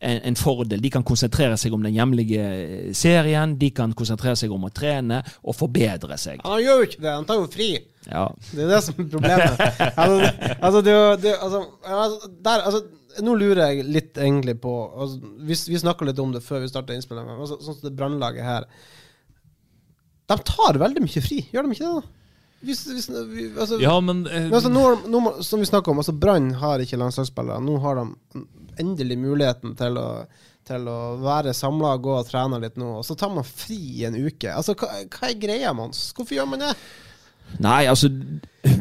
[0.01, 0.81] en, en, fordel.
[0.83, 5.21] De kan konsentrere seg om den hjemlige serien, de kan konsentrere seg om å trene
[5.45, 6.43] og forbedre seg.
[6.47, 7.71] Han gjør jo ikke det, han tar jo fri.
[8.09, 8.27] Ja.
[8.51, 9.65] Det er det som er problemet.
[10.03, 12.83] altså, altså, det, det, altså, altså, der, altså,
[13.25, 16.71] nå lurer jeg litt egentlig på altså, Vi, vi snakka litt om det før vi
[16.71, 17.37] starta innspillinga.
[17.37, 18.69] Altså, sånn som det brannlaget her.
[20.29, 21.99] De tar veldig mye fri, gjør de ikke det?
[22.01, 22.15] da?
[22.59, 23.07] Hvis, hvis,
[23.55, 26.83] altså, ja, men, eh, men altså, nå, nå, Som vi snakka om, altså Brann har
[26.83, 27.63] ikke landslagsspillere.
[27.63, 28.43] Nå har de
[28.83, 30.09] endelig muligheten til å,
[30.67, 34.05] til å være samla og gå og trene litt nå, og så tar man fri
[34.07, 34.51] en uke.
[34.53, 36.09] Altså, hva, hva er greia, Mons?
[36.17, 36.73] Hvorfor gjør man det?
[37.59, 38.11] Nei, altså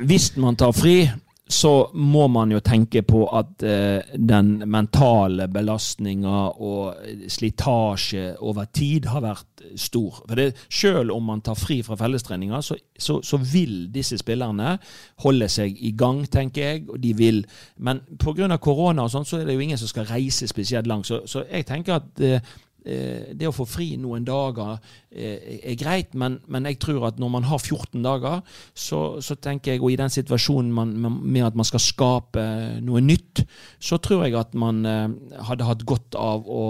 [0.06, 1.08] Hvis man tar fri,
[1.48, 9.08] så må man jo tenke på at eh, den mentale belastninga og slitasje over tid
[9.08, 10.22] har vært stor.
[10.28, 14.76] For det, Selv om man tar fri fra fellestreninga, så, så, så, vil disse spillerne
[15.24, 16.90] holde seg i gang, tenker jeg.
[16.90, 17.46] og de vil,
[17.78, 18.58] Men pga.
[18.58, 21.08] korona og sånn, så er det jo ingen som skal reise spesielt langt.
[21.08, 22.42] Så, så jeg tenker at eh,
[22.88, 24.78] det å få fri noen dager
[25.12, 28.42] eh, er greit, men, men, jeg tror at når man har 14 dager,
[28.74, 32.48] så, så, tenker jeg, og i den situasjonen man, med at man skal skape
[32.86, 33.44] noe nytt,
[33.80, 35.08] så tror jeg at man eh,
[35.50, 36.66] hadde hatt godt av å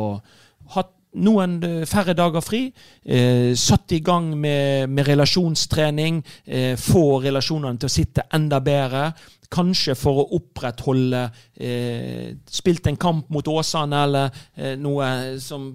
[0.73, 2.67] hatt noen færre dager fri.
[3.03, 6.21] Eh, satt i gang med, med relasjonstrening.
[6.45, 9.10] Eh, få relasjonene til å sitte enda bedre.
[9.53, 11.21] Kanskje for å opprettholde
[11.55, 15.69] eh, Spilt en kamp mot Åsane eller eh, noe som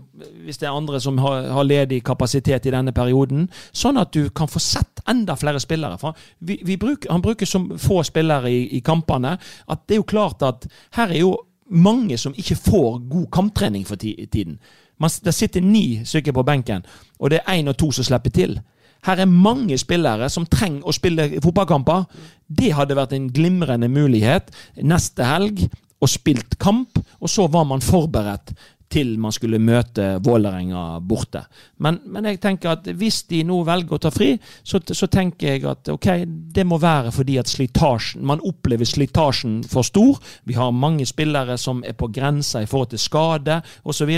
[0.45, 3.47] Hvis det er andre som har, har, ledig kapasitet i denne perioden.
[3.73, 5.97] Sånn at du kan få sett enda flere spillere.
[6.01, 10.03] For vi, vi bruk, han bruker så få spillere i, i kampene at det er
[10.03, 10.67] jo klart at
[10.99, 11.33] her er jo
[11.73, 14.59] mange som ikke får god kamptrening for tiden.
[15.01, 16.85] Man, det sitter ni stykker på benken,
[17.19, 18.59] og det er én og to som slipper til.
[19.07, 22.05] Her er mange spillere som trenger å spille fotballkamper.
[22.47, 25.65] Det hadde vært en glimrende mulighet neste helg
[26.03, 28.55] og spilt kamp, og så var man forberedt
[28.93, 31.45] til man skulle møte Vålerenga borte.
[31.85, 35.55] Men, men, jeg tenker at hvis de nå velger å ta fri, så, så, tenker
[35.55, 40.21] jeg at ok, det må være fordi at slitasjen, man opplever slitasjen for stor.
[40.49, 44.13] Vi har mange spillere som er på grensa i forhold til skade osv.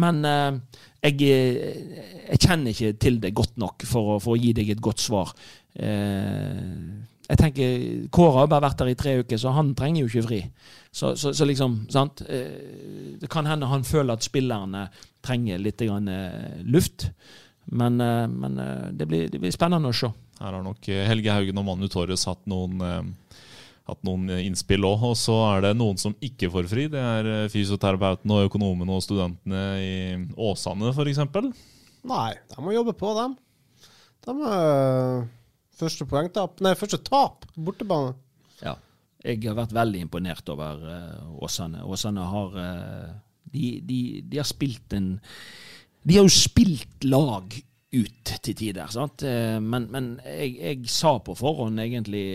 [0.00, 4.54] Men eh, jeg, jeg, kjenner ikke til det godt nok for å, for å gi
[4.56, 5.30] deg et godt svar.
[5.78, 6.72] Eh,
[7.28, 7.72] jeg tenker,
[8.14, 10.38] Kåre har bare vært der i tre uker, så han trenger jo ikke fri.
[10.88, 12.22] Så, så, så liksom, sant?
[12.24, 14.86] Eh, det kan hende han føler at spillerne
[15.24, 17.10] trenger litt grann, eh, luft.
[17.68, 18.56] Men, eh, men
[18.96, 20.08] det, blir, det, blir, spennende å se.
[20.38, 22.80] Her har nok Helge Haugen og Manu Torres hatt noen,
[23.88, 25.06] hatt noen innspill òg.
[25.10, 26.86] Og så er det noen som ikke får fri.
[26.92, 29.92] Det er fysioterapeuten og økonomen og studentene i
[30.48, 31.22] Åsane f.eks.
[32.08, 33.36] Nei, de må jobbe på, dem.
[34.26, 35.26] De er
[35.78, 38.16] Første poengtap Nei, første tap på bortebane.
[38.58, 38.72] Ja.
[39.22, 41.84] Jeg har vært veldig imponert over uh, Åsane.
[41.86, 42.56] Åsane har
[43.52, 45.12] de, de, de, har spilt en
[46.02, 47.54] De har jo spilt lag
[47.88, 49.22] ut til tider, sant.
[49.64, 52.26] Men, men jeg, jeg, sa på forhånd egentlig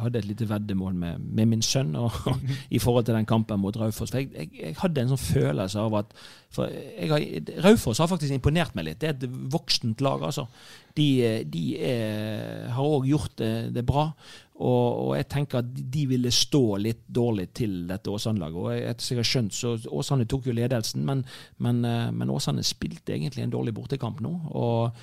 [0.00, 2.16] hadde et lite veddemål med, med min sønn og,
[2.76, 4.12] i forhold til den kampen mot Raufoss.
[4.12, 6.16] For jeg, jeg, jeg, hadde en sånn følelse av at
[6.56, 7.26] har,
[7.64, 9.00] Raufoss har faktisk imponert meg litt.
[9.02, 10.46] Det er et voksent lag, altså.
[10.96, 11.08] De,
[11.52, 14.08] de er, har òg gjort det, det bra.
[14.56, 18.56] Og, og, jeg tenker at de ville stå litt dårlig til dette Åsane-laget.
[18.56, 21.26] Og etter jeg har skjønt, så Åsane tok jo ledelsen, men,
[21.60, 24.32] men, eh, men Åsane spilte egentlig en dårlig bortekamp nå.
[24.56, 24.96] og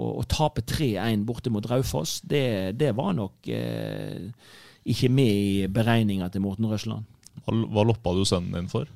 [0.00, 4.30] å, tape 3-1 borte mot Raufoss, det, det var nok eh,
[4.90, 7.06] ikke med i beregninga til Morten Røsland.
[7.44, 8.88] Hva, hva loppa du sønnen din for?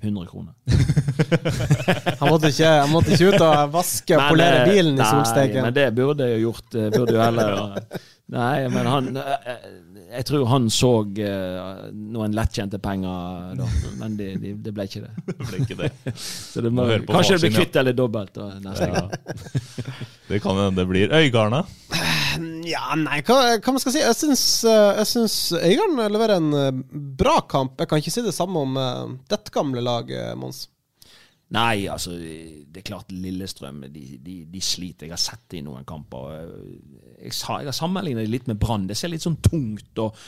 [0.00, 0.54] 100 kroner.
[2.20, 5.58] han, måtte ikke, han, måtte ikke, ut og vaske og polere bilen i solsteken.
[5.60, 6.68] Nei, men det burde jeg gjort.
[6.72, 7.50] Eh, burde jo heller
[8.30, 9.64] Nei, men han eh,
[10.12, 13.66] Jeg tror han så uh, noen lettjente penger da,
[13.98, 15.10] men det, de, de ble ikke det.
[15.26, 16.14] det, ble ikke det.
[16.14, 19.02] Så det må, kanskje det blir kvitt eller dobbelt da, neste ja.
[19.02, 19.12] gang.
[20.30, 21.14] det kan hende det blir.
[21.14, 21.62] Øygarden,
[22.70, 24.02] Ja, nei, hva, hva man skal si?
[24.02, 26.84] Jeg syns, jeg syns Øygarden leverer en
[27.18, 27.78] bra kamp.
[27.82, 28.78] Jeg kan ikke si det samme om
[29.30, 30.68] dette gamle laget, Mons.
[31.50, 35.08] Nei, altså Det er klart Lillestrøm de, de, de sliter.
[35.08, 36.36] Jeg har sett det i noen kamper.
[37.18, 38.86] Jeg, jeg har sammenlignet det litt med Brann.
[38.86, 40.18] Det ser litt sånn tungt og,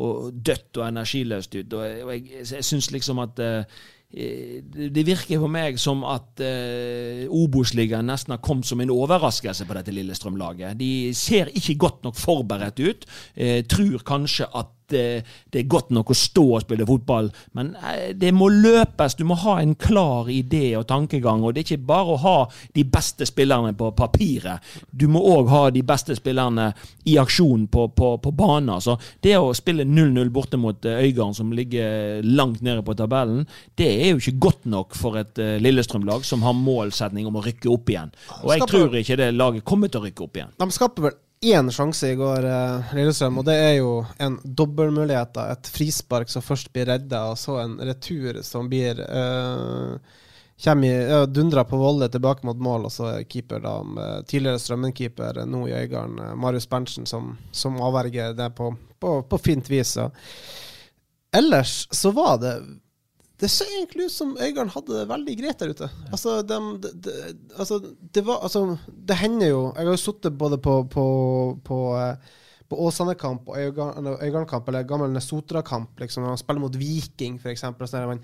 [0.00, 1.76] og dødt og energiløst ut.
[1.76, 7.28] Og jeg, jeg, jeg syns liksom at uh, det virker på meg som at uh,
[7.28, 10.80] Obos-ligaen nesten har kommet som en overraskelse på dette Lillestrøm-laget.
[10.80, 13.08] De ser ikke godt nok forberedt ut.
[13.36, 15.04] Uh, tror kanskje at det,
[15.50, 19.16] det, er godt nok å stå og spille fotball, men eh, det må løpes.
[19.18, 21.44] Du må ha en klar idé og tankegang.
[21.44, 22.36] og Det er ikke bare å ha
[22.76, 24.66] de beste spillerne på papiret.
[24.90, 26.70] Du må òg ha de beste spillerne
[27.10, 28.76] i aksjon på, på, på banen.
[28.82, 33.46] Så det å spille 0-0 borte mot eh, Øygarden, som ligger langt nede på tabellen,
[33.78, 37.70] det er jo ikke godt nok for et Lillestrøm-lag som har målsetning om å rykke
[37.72, 38.12] opp igjen.
[38.42, 40.54] Og jeg tror ikke det laget kommer til å rykke opp igjen.
[40.60, 45.38] De skaper vel én sjanse i går, uh, Lillestrøm, og det er jo en dobbeltmulighet.
[45.54, 49.96] Et frispark som først blir redda, og så en retur som blir uh,
[50.60, 53.78] kommer dundra på volle tilbake mot mål, og så er keeper da,
[54.28, 58.68] tidligere Strømmen-keeper nå i Øygarden, Marius Berntsen, som, som avverger det på,
[59.00, 59.94] på, på fint vis.
[59.96, 60.10] Så.
[61.32, 62.54] Ellers så var det
[63.40, 65.88] det ser egentlig ut som Øygarden hadde det veldig greit der ute.
[66.12, 67.14] Altså, de, de, de,
[67.56, 67.78] altså,
[68.12, 68.76] det, var, altså,
[69.08, 71.04] det hender jo Jeg har jo sittet både på, på,
[71.64, 77.40] på, eh, på Åsane-kamp og Øygarden-kamp, eller gammel Nesotra-kamp, liksom, når man spiller mot Viking,
[77.40, 77.64] f.eks.
[77.72, 78.20] Man,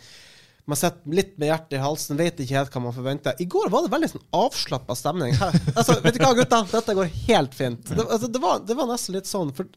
[0.67, 3.41] man sitter litt med hjertet i halsen, vet ikke helt hva man forventer.
[3.41, 5.33] I går var det veldig sånn avslappa stemning.
[5.41, 6.61] Her, altså, vet du hva, gutta?
[6.77, 7.89] Dette går helt fint.
[7.89, 9.73] Det, altså, det, var, det var nesten litt sånn, for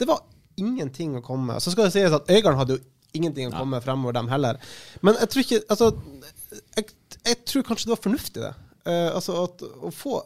[0.00, 0.26] det var
[0.60, 1.62] ingenting å komme med.
[1.62, 3.84] Så skal det sies at Øygarden hadde jo ingenting å komme ja.
[3.84, 4.58] fremover, dem heller.
[5.06, 5.90] Men jeg tror ikke Altså,
[6.78, 6.90] jeg,
[7.26, 8.54] jeg tror kanskje det var fornuftig, det.
[8.88, 10.18] Uh, altså at, å få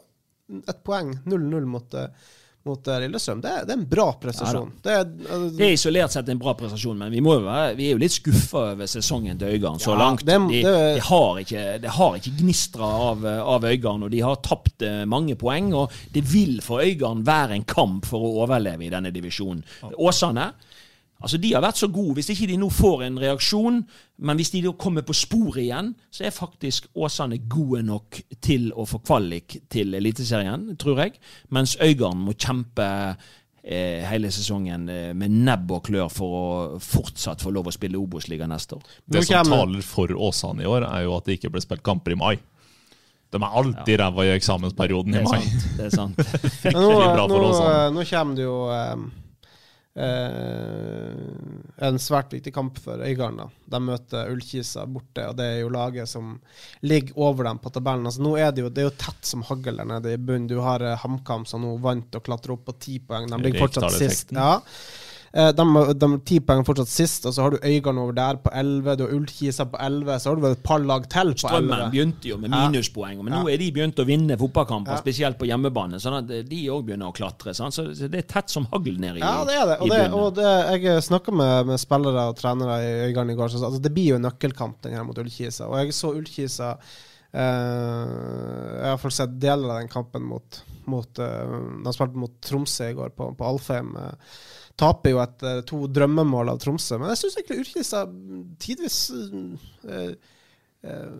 [0.68, 2.32] et poeng, 0-0 mot uh,
[2.64, 3.40] mot eh, Lillestrøm.
[3.40, 4.70] Det det er, en bra prestasjon.
[4.74, 7.88] Ja, det, er, altså, det, er, isolert sett en bra prestasjon, men vi, være, vi
[7.88, 10.24] er jo litt skuffa over sesongen til Øygarden så ja, langt.
[10.24, 14.40] Det, de, de, har ikke, de har ikke gnistra av, av Øygarden, og de har
[14.44, 15.72] tapt mange poeng.
[15.76, 19.60] Og det vil for Øygarden være en kamp for å overleve i denne divisjonen.
[20.00, 20.48] Åsane
[21.24, 22.18] Altså, De har vært så gode.
[22.18, 23.78] Hvis ikke de nå får en reaksjon,
[24.28, 28.68] men hvis de da kommer på sporet igjen, så er faktisk Åsane gode nok til
[28.76, 31.16] å få kvalik til Eliteserien, tror jeg.
[31.56, 32.87] Mens Øygarden må kjempe
[33.64, 36.46] eh, hele sesongen eh, med nebb og klør for å
[36.84, 38.84] fortsatt få lov å spille Obos-liga neste år.
[39.08, 42.18] Det som taler for Åsane i år, er jo at det ikke ble spilt kamper
[42.18, 42.34] i mai.
[43.34, 44.04] De er alltid ja.
[44.04, 45.40] ræva i eksamensperioden i mai.
[45.74, 46.20] Det er sant.
[46.62, 47.84] Fryktelig bra for Åsane.
[47.88, 49.12] Nå, nå kommer det jo um
[49.94, 51.12] Eh,
[51.87, 53.52] en svært viktig kamp for Øygarden.
[53.70, 56.33] De møter Ullkisa borte, og det er jo laget som
[56.83, 58.09] ligger over dem på tabellen.
[58.11, 60.50] Altså, nå er det, jo, det er jo tett som hagl der nede i bunnen.
[60.50, 63.30] Du har eh, HamKam som nå vant og klatrer opp på ti poeng.
[63.30, 64.35] De ligger fortsatt sist.
[64.35, 64.59] Ja.
[65.34, 65.64] Eh, de,
[65.98, 69.02] de ti poeng fortsatt sist, og så har du Øygarden over der på 11, du
[69.02, 71.42] har Ullkisa på 11, så har du vel et par lag til på 11.
[71.42, 75.48] Strømmen begynte jo med minuspoeng, men nå er de begynt å vinne fotballkamper, spesielt på
[75.50, 77.54] hjemmebane, sånn at de òg begynner å klatre.
[77.58, 77.74] Sånn?
[77.74, 79.80] Så det er tett som hagl nede i Ja, det er det.
[79.80, 80.54] Og, det, og det,
[80.85, 84.12] jeg snakka med, med, spillere og trenere i Øygarden i går, så altså, det blir
[84.12, 86.76] jo en nøkkelkamp den her mot Ullkisa, og jeg så Ullkisa
[87.35, 92.37] Uh, jeg har iallfall sett deler av den kampen mot, mot uh, De spilte mot
[92.46, 93.88] Tromsø i går, på, på Alfheim.
[93.98, 94.37] Uh,
[94.81, 96.98] taper jo etter to drømmemål av Tromsø.
[96.98, 98.04] Men jeg syns egentlig Urkisa
[98.62, 98.98] tidvis
[99.87, 100.14] eh,
[100.83, 101.10] eh,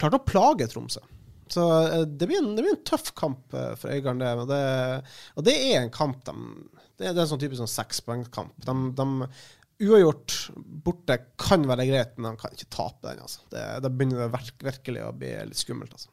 [0.00, 1.02] klarte å plage Tromsø.
[1.50, 4.44] Så eh, det blir en, det blir en tøff kamp eh, for Øygarden, det.
[4.50, 6.36] Det, og det er en kamp de
[7.00, 8.68] Det er, en sånn typisk sånn sekspoengkamp.
[9.80, 10.34] Uavgjort
[10.84, 13.22] borte kan være greit, men de kan ikke tape den.
[13.24, 13.40] altså.
[13.50, 15.94] Da begynner det virk- virkelig å bli litt skummelt.
[15.96, 16.12] altså.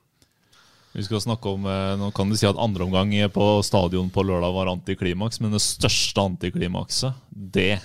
[0.97, 4.23] Vi skal snakke om, eh, Nå kan du si at andre omgang på stadion på
[4.25, 7.77] lørdag var antiklimaks, men det største antiklimakset, det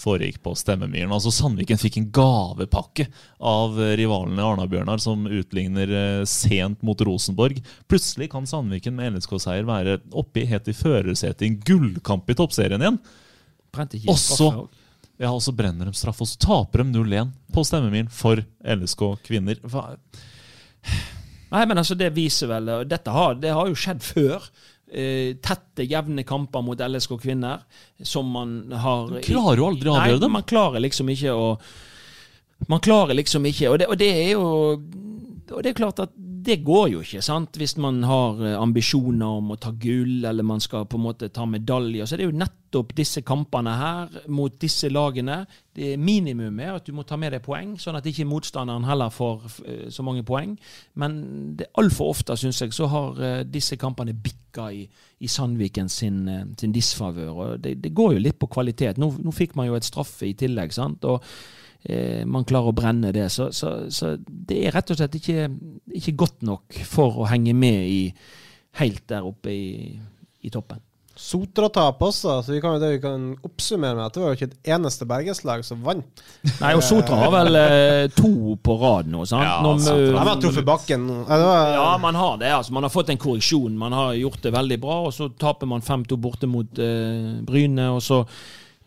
[0.00, 1.12] foregikk på Stemmemyren.
[1.12, 3.10] Altså Sandviken fikk en gavepakke
[3.44, 7.60] av rivalene Arna-Bjørnar, som utligner eh, sent mot Rosenborg.
[7.90, 12.38] Plutselig kan Sandviken med LSK-seier være oppe i helt i førersetet i en gullkamp i
[12.40, 13.00] toppserien igjen.
[14.08, 14.66] Og så også.
[15.20, 19.10] ja, og så brenner de straff, og så taper de 0-1 på Stemmemyren for LSK
[19.28, 19.60] kvinner.
[19.68, 19.90] Hva?
[21.50, 24.46] Nei, men altså, det viser vel og Dette har, det har jo skjedd før.
[24.90, 27.62] Eh, tette, jevne kamper mot LSK kvinner
[28.02, 30.34] som man har Du klarer jo aldri å avgjøre dem.
[30.34, 31.52] Man klarer liksom ikke å
[32.68, 34.48] Man klarer liksom ikke Og det, og det er jo
[35.50, 36.12] og det er klart at
[36.44, 37.56] det går jo ikke, sant?
[37.58, 41.28] Hvis man har eh, ambisjoner om å ta gull, eller man skal på en måte
[41.34, 42.06] ta medaljer.
[42.06, 45.42] Så det er jo nettopp disse kampene her, mot disse lagene.
[45.76, 49.12] Det Minimum er at du må ta med deg poeng, sånn at ikke motstanderen heller
[49.14, 50.56] får eh, så mange poeng.
[51.02, 51.20] Men
[51.80, 54.84] altfor ofte, syns jeg, så har eh, disse kampene bikka i,
[55.20, 56.22] i Sandviken sin,
[56.58, 57.56] sin disfavør.
[57.60, 59.00] Det, det går jo litt på kvalitet.
[59.00, 61.04] Nå, nå fikk man jo et straffe i tillegg, sant.
[61.04, 61.20] Og
[62.26, 63.28] man klarer å brenne det.
[63.32, 65.46] Så, så, så det er rett og slett ikke,
[65.96, 68.02] ikke godt nok for å henge med i
[68.82, 69.96] helt der oppe i,
[70.44, 70.82] i toppen.
[71.20, 74.46] Sotra-tap også, så vi kan, det vi kan oppsummere med at det var jo ikke
[74.54, 76.22] et eneste bergenslag som vant.
[76.62, 79.44] Nei, og Sotra har vel eh, to på rad nå, sant?
[79.44, 80.14] Ja, Når- Sotra.
[80.14, 81.04] De har truffet bakken.
[81.28, 82.48] Ja, var, Ja, man har det.
[82.56, 82.72] altså.
[82.72, 83.76] Man har fått en korreksjon.
[83.76, 87.90] Man har gjort det veldig bra, og så taper man 5-2 borte mot eh, Bryne,
[87.98, 88.22] og så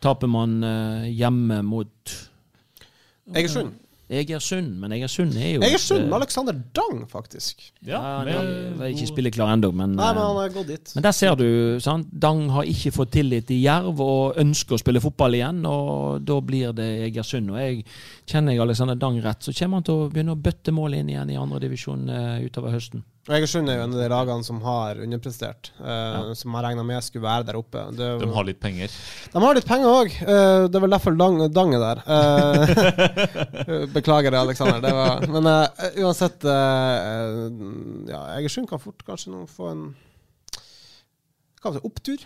[0.01, 2.15] taper man eh, hjemme mot
[3.31, 3.79] Egersund.
[4.13, 4.75] Egersund.
[4.79, 7.61] Men Egersund er jo Egersund med eh, Alexander Dang, faktisk.
[7.87, 8.27] Ja, han
[8.77, 10.91] har ikke spilleklar ennå, men Nei, eh, men han har gått dit.
[10.97, 11.47] Men der ser du,
[11.83, 12.11] sant?
[12.11, 16.39] Dang har ikke fått tillit i Jerv og ønsker å spille fotball igjen, og da
[16.43, 17.53] blir det Egersund.
[17.53, 17.85] Og jeg
[18.29, 21.13] kjenner jeg Alexander Dang rett, så kommer han til å begynne å bøtte mål inn
[21.13, 23.05] igjen i andredivisjon uh, utover høsten.
[23.23, 26.83] Og Egersund er jo en av de lagene som har underprestert, eh, som har regna
[26.83, 27.85] med skulle være der oppe.
[27.95, 28.91] Det, De har litt penger.
[29.31, 30.17] De har litt penger òg.
[30.19, 32.01] det er vel derfor Dang, Dang er der.
[32.03, 35.27] Uh, beklager det, Aleksander.
[35.31, 37.47] Men eh, uansett eh,
[38.11, 39.85] ja, Egersund kan fort kanskje nå få en
[41.63, 42.25] hva det, opptur.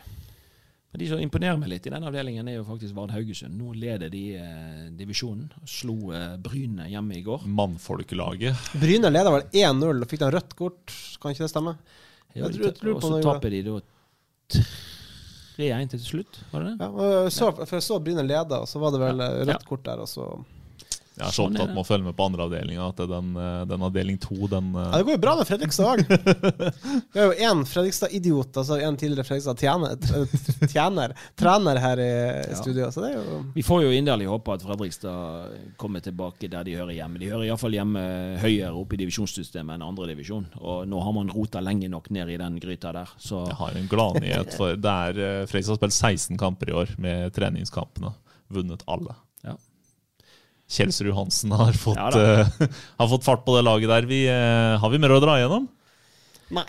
[0.91, 3.57] Men De som imponerer meg litt i den avdelingen, er jo faktisk Vard Haugesund.
[3.59, 5.49] Nå leder de eh, divisjonen.
[5.67, 7.43] Slo eh, Bryne hjemme i går.
[7.59, 8.55] Mannfolkelaget.
[8.79, 10.95] Bryne leda vel 1-0 og fikk de rødt kort.
[11.21, 11.75] Kan ikke det stemme?
[12.37, 13.77] Jeg tror- jeg tror på og så noe taper de da
[15.57, 16.85] 3-1 til slutt, var det det?
[16.85, 19.37] Ja, og jeg så, for jeg så Bryne leda, og så var det vel eh,
[19.41, 19.45] Ja.
[19.51, 20.27] rødt kort der, og så
[21.17, 23.29] Jeg er så Sånn er opptatt med å følge med på andre avdelinga at den,
[23.41, 26.03] eh, den avdeling to, den eh, Ja, det går jo bra med Fredrikstad òg.
[27.13, 29.97] Vi har jo én Fredrikstad-idiot, altså en tidligere Fredrikstad-tjener,
[30.69, 34.65] tjener, trener her i studio, så det er jo Vi får jo inderlig håpe at
[34.67, 37.17] Fredrikstad kommer tilbake der de hører hjemme.
[37.21, 38.05] De hører iallfall hjemme
[38.43, 40.47] høyere oppe i divisjonssystemet enn andredivisjon.
[40.61, 43.77] Og nå har man rota lenge nok ned i den gryta der, så Jeg har
[43.81, 44.53] en gladnyhet.
[44.57, 48.13] for Det er eh, Fredrikstad har spilt 16 kamper i år med treningskampene.
[48.53, 49.17] Vunnet alle.
[50.67, 54.07] Kjelsrud Hansen har fått, Ja eh, har fått fart på det laget der.
[54.09, 55.69] Vi, uh, har vi mer å dra igjennom?
[56.55, 56.67] Nei.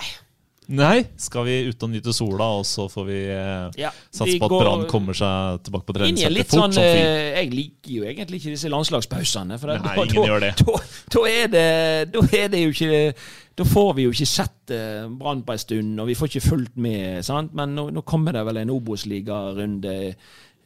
[0.68, 1.06] Nei.
[1.16, 4.52] Skal vi ut og nyte sola, og så får vi uh, Ja, satse på at
[4.52, 8.52] Brann kommer seg tilbake på treningsfeltet fort sånn som eh, Jeg liker jo egentlig ikke
[8.52, 9.56] disse landslagspausene.
[9.60, 10.52] For Nei, da, ingen da, gjør det.
[10.68, 10.82] Da,
[11.14, 11.68] da, er det,
[12.12, 12.98] da er det jo ikke
[13.56, 16.44] Da får vi jo ikke sett eh, Brann på en stund, og vi får ikke
[16.50, 17.24] fulgt med.
[17.24, 17.56] sant?
[17.56, 19.96] Men nå, nå kommer det vel en Obos-ligarunde.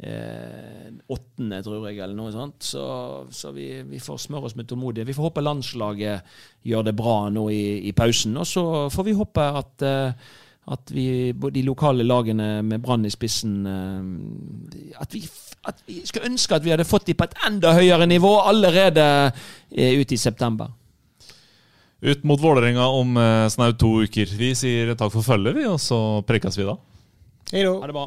[0.03, 2.64] Eh, åttende, tror jeg, eller noe sånt.
[2.66, 2.84] Så,
[3.30, 5.07] så vi, vi får smøre oss med tålmodighet.
[5.07, 6.32] Vi får håpe landslaget
[6.66, 8.34] gjør det bra nå i, i pausen.
[8.40, 10.30] Og så får vi håpe at eh,
[10.72, 15.24] at vi, de lokale lagene med Brann i spissen eh, at vi,
[15.66, 19.05] at vi skulle ønske at vi hadde fått de på et enda høyere nivå allerede
[19.74, 20.70] ut i september.
[22.03, 23.18] Ut mot Vålerenga om
[23.51, 24.30] snaut to uker.
[24.38, 26.78] Vi sier takk for følget, vi, og så prekes vi da.
[27.53, 27.76] Hei då.
[27.82, 28.07] Ha det bra.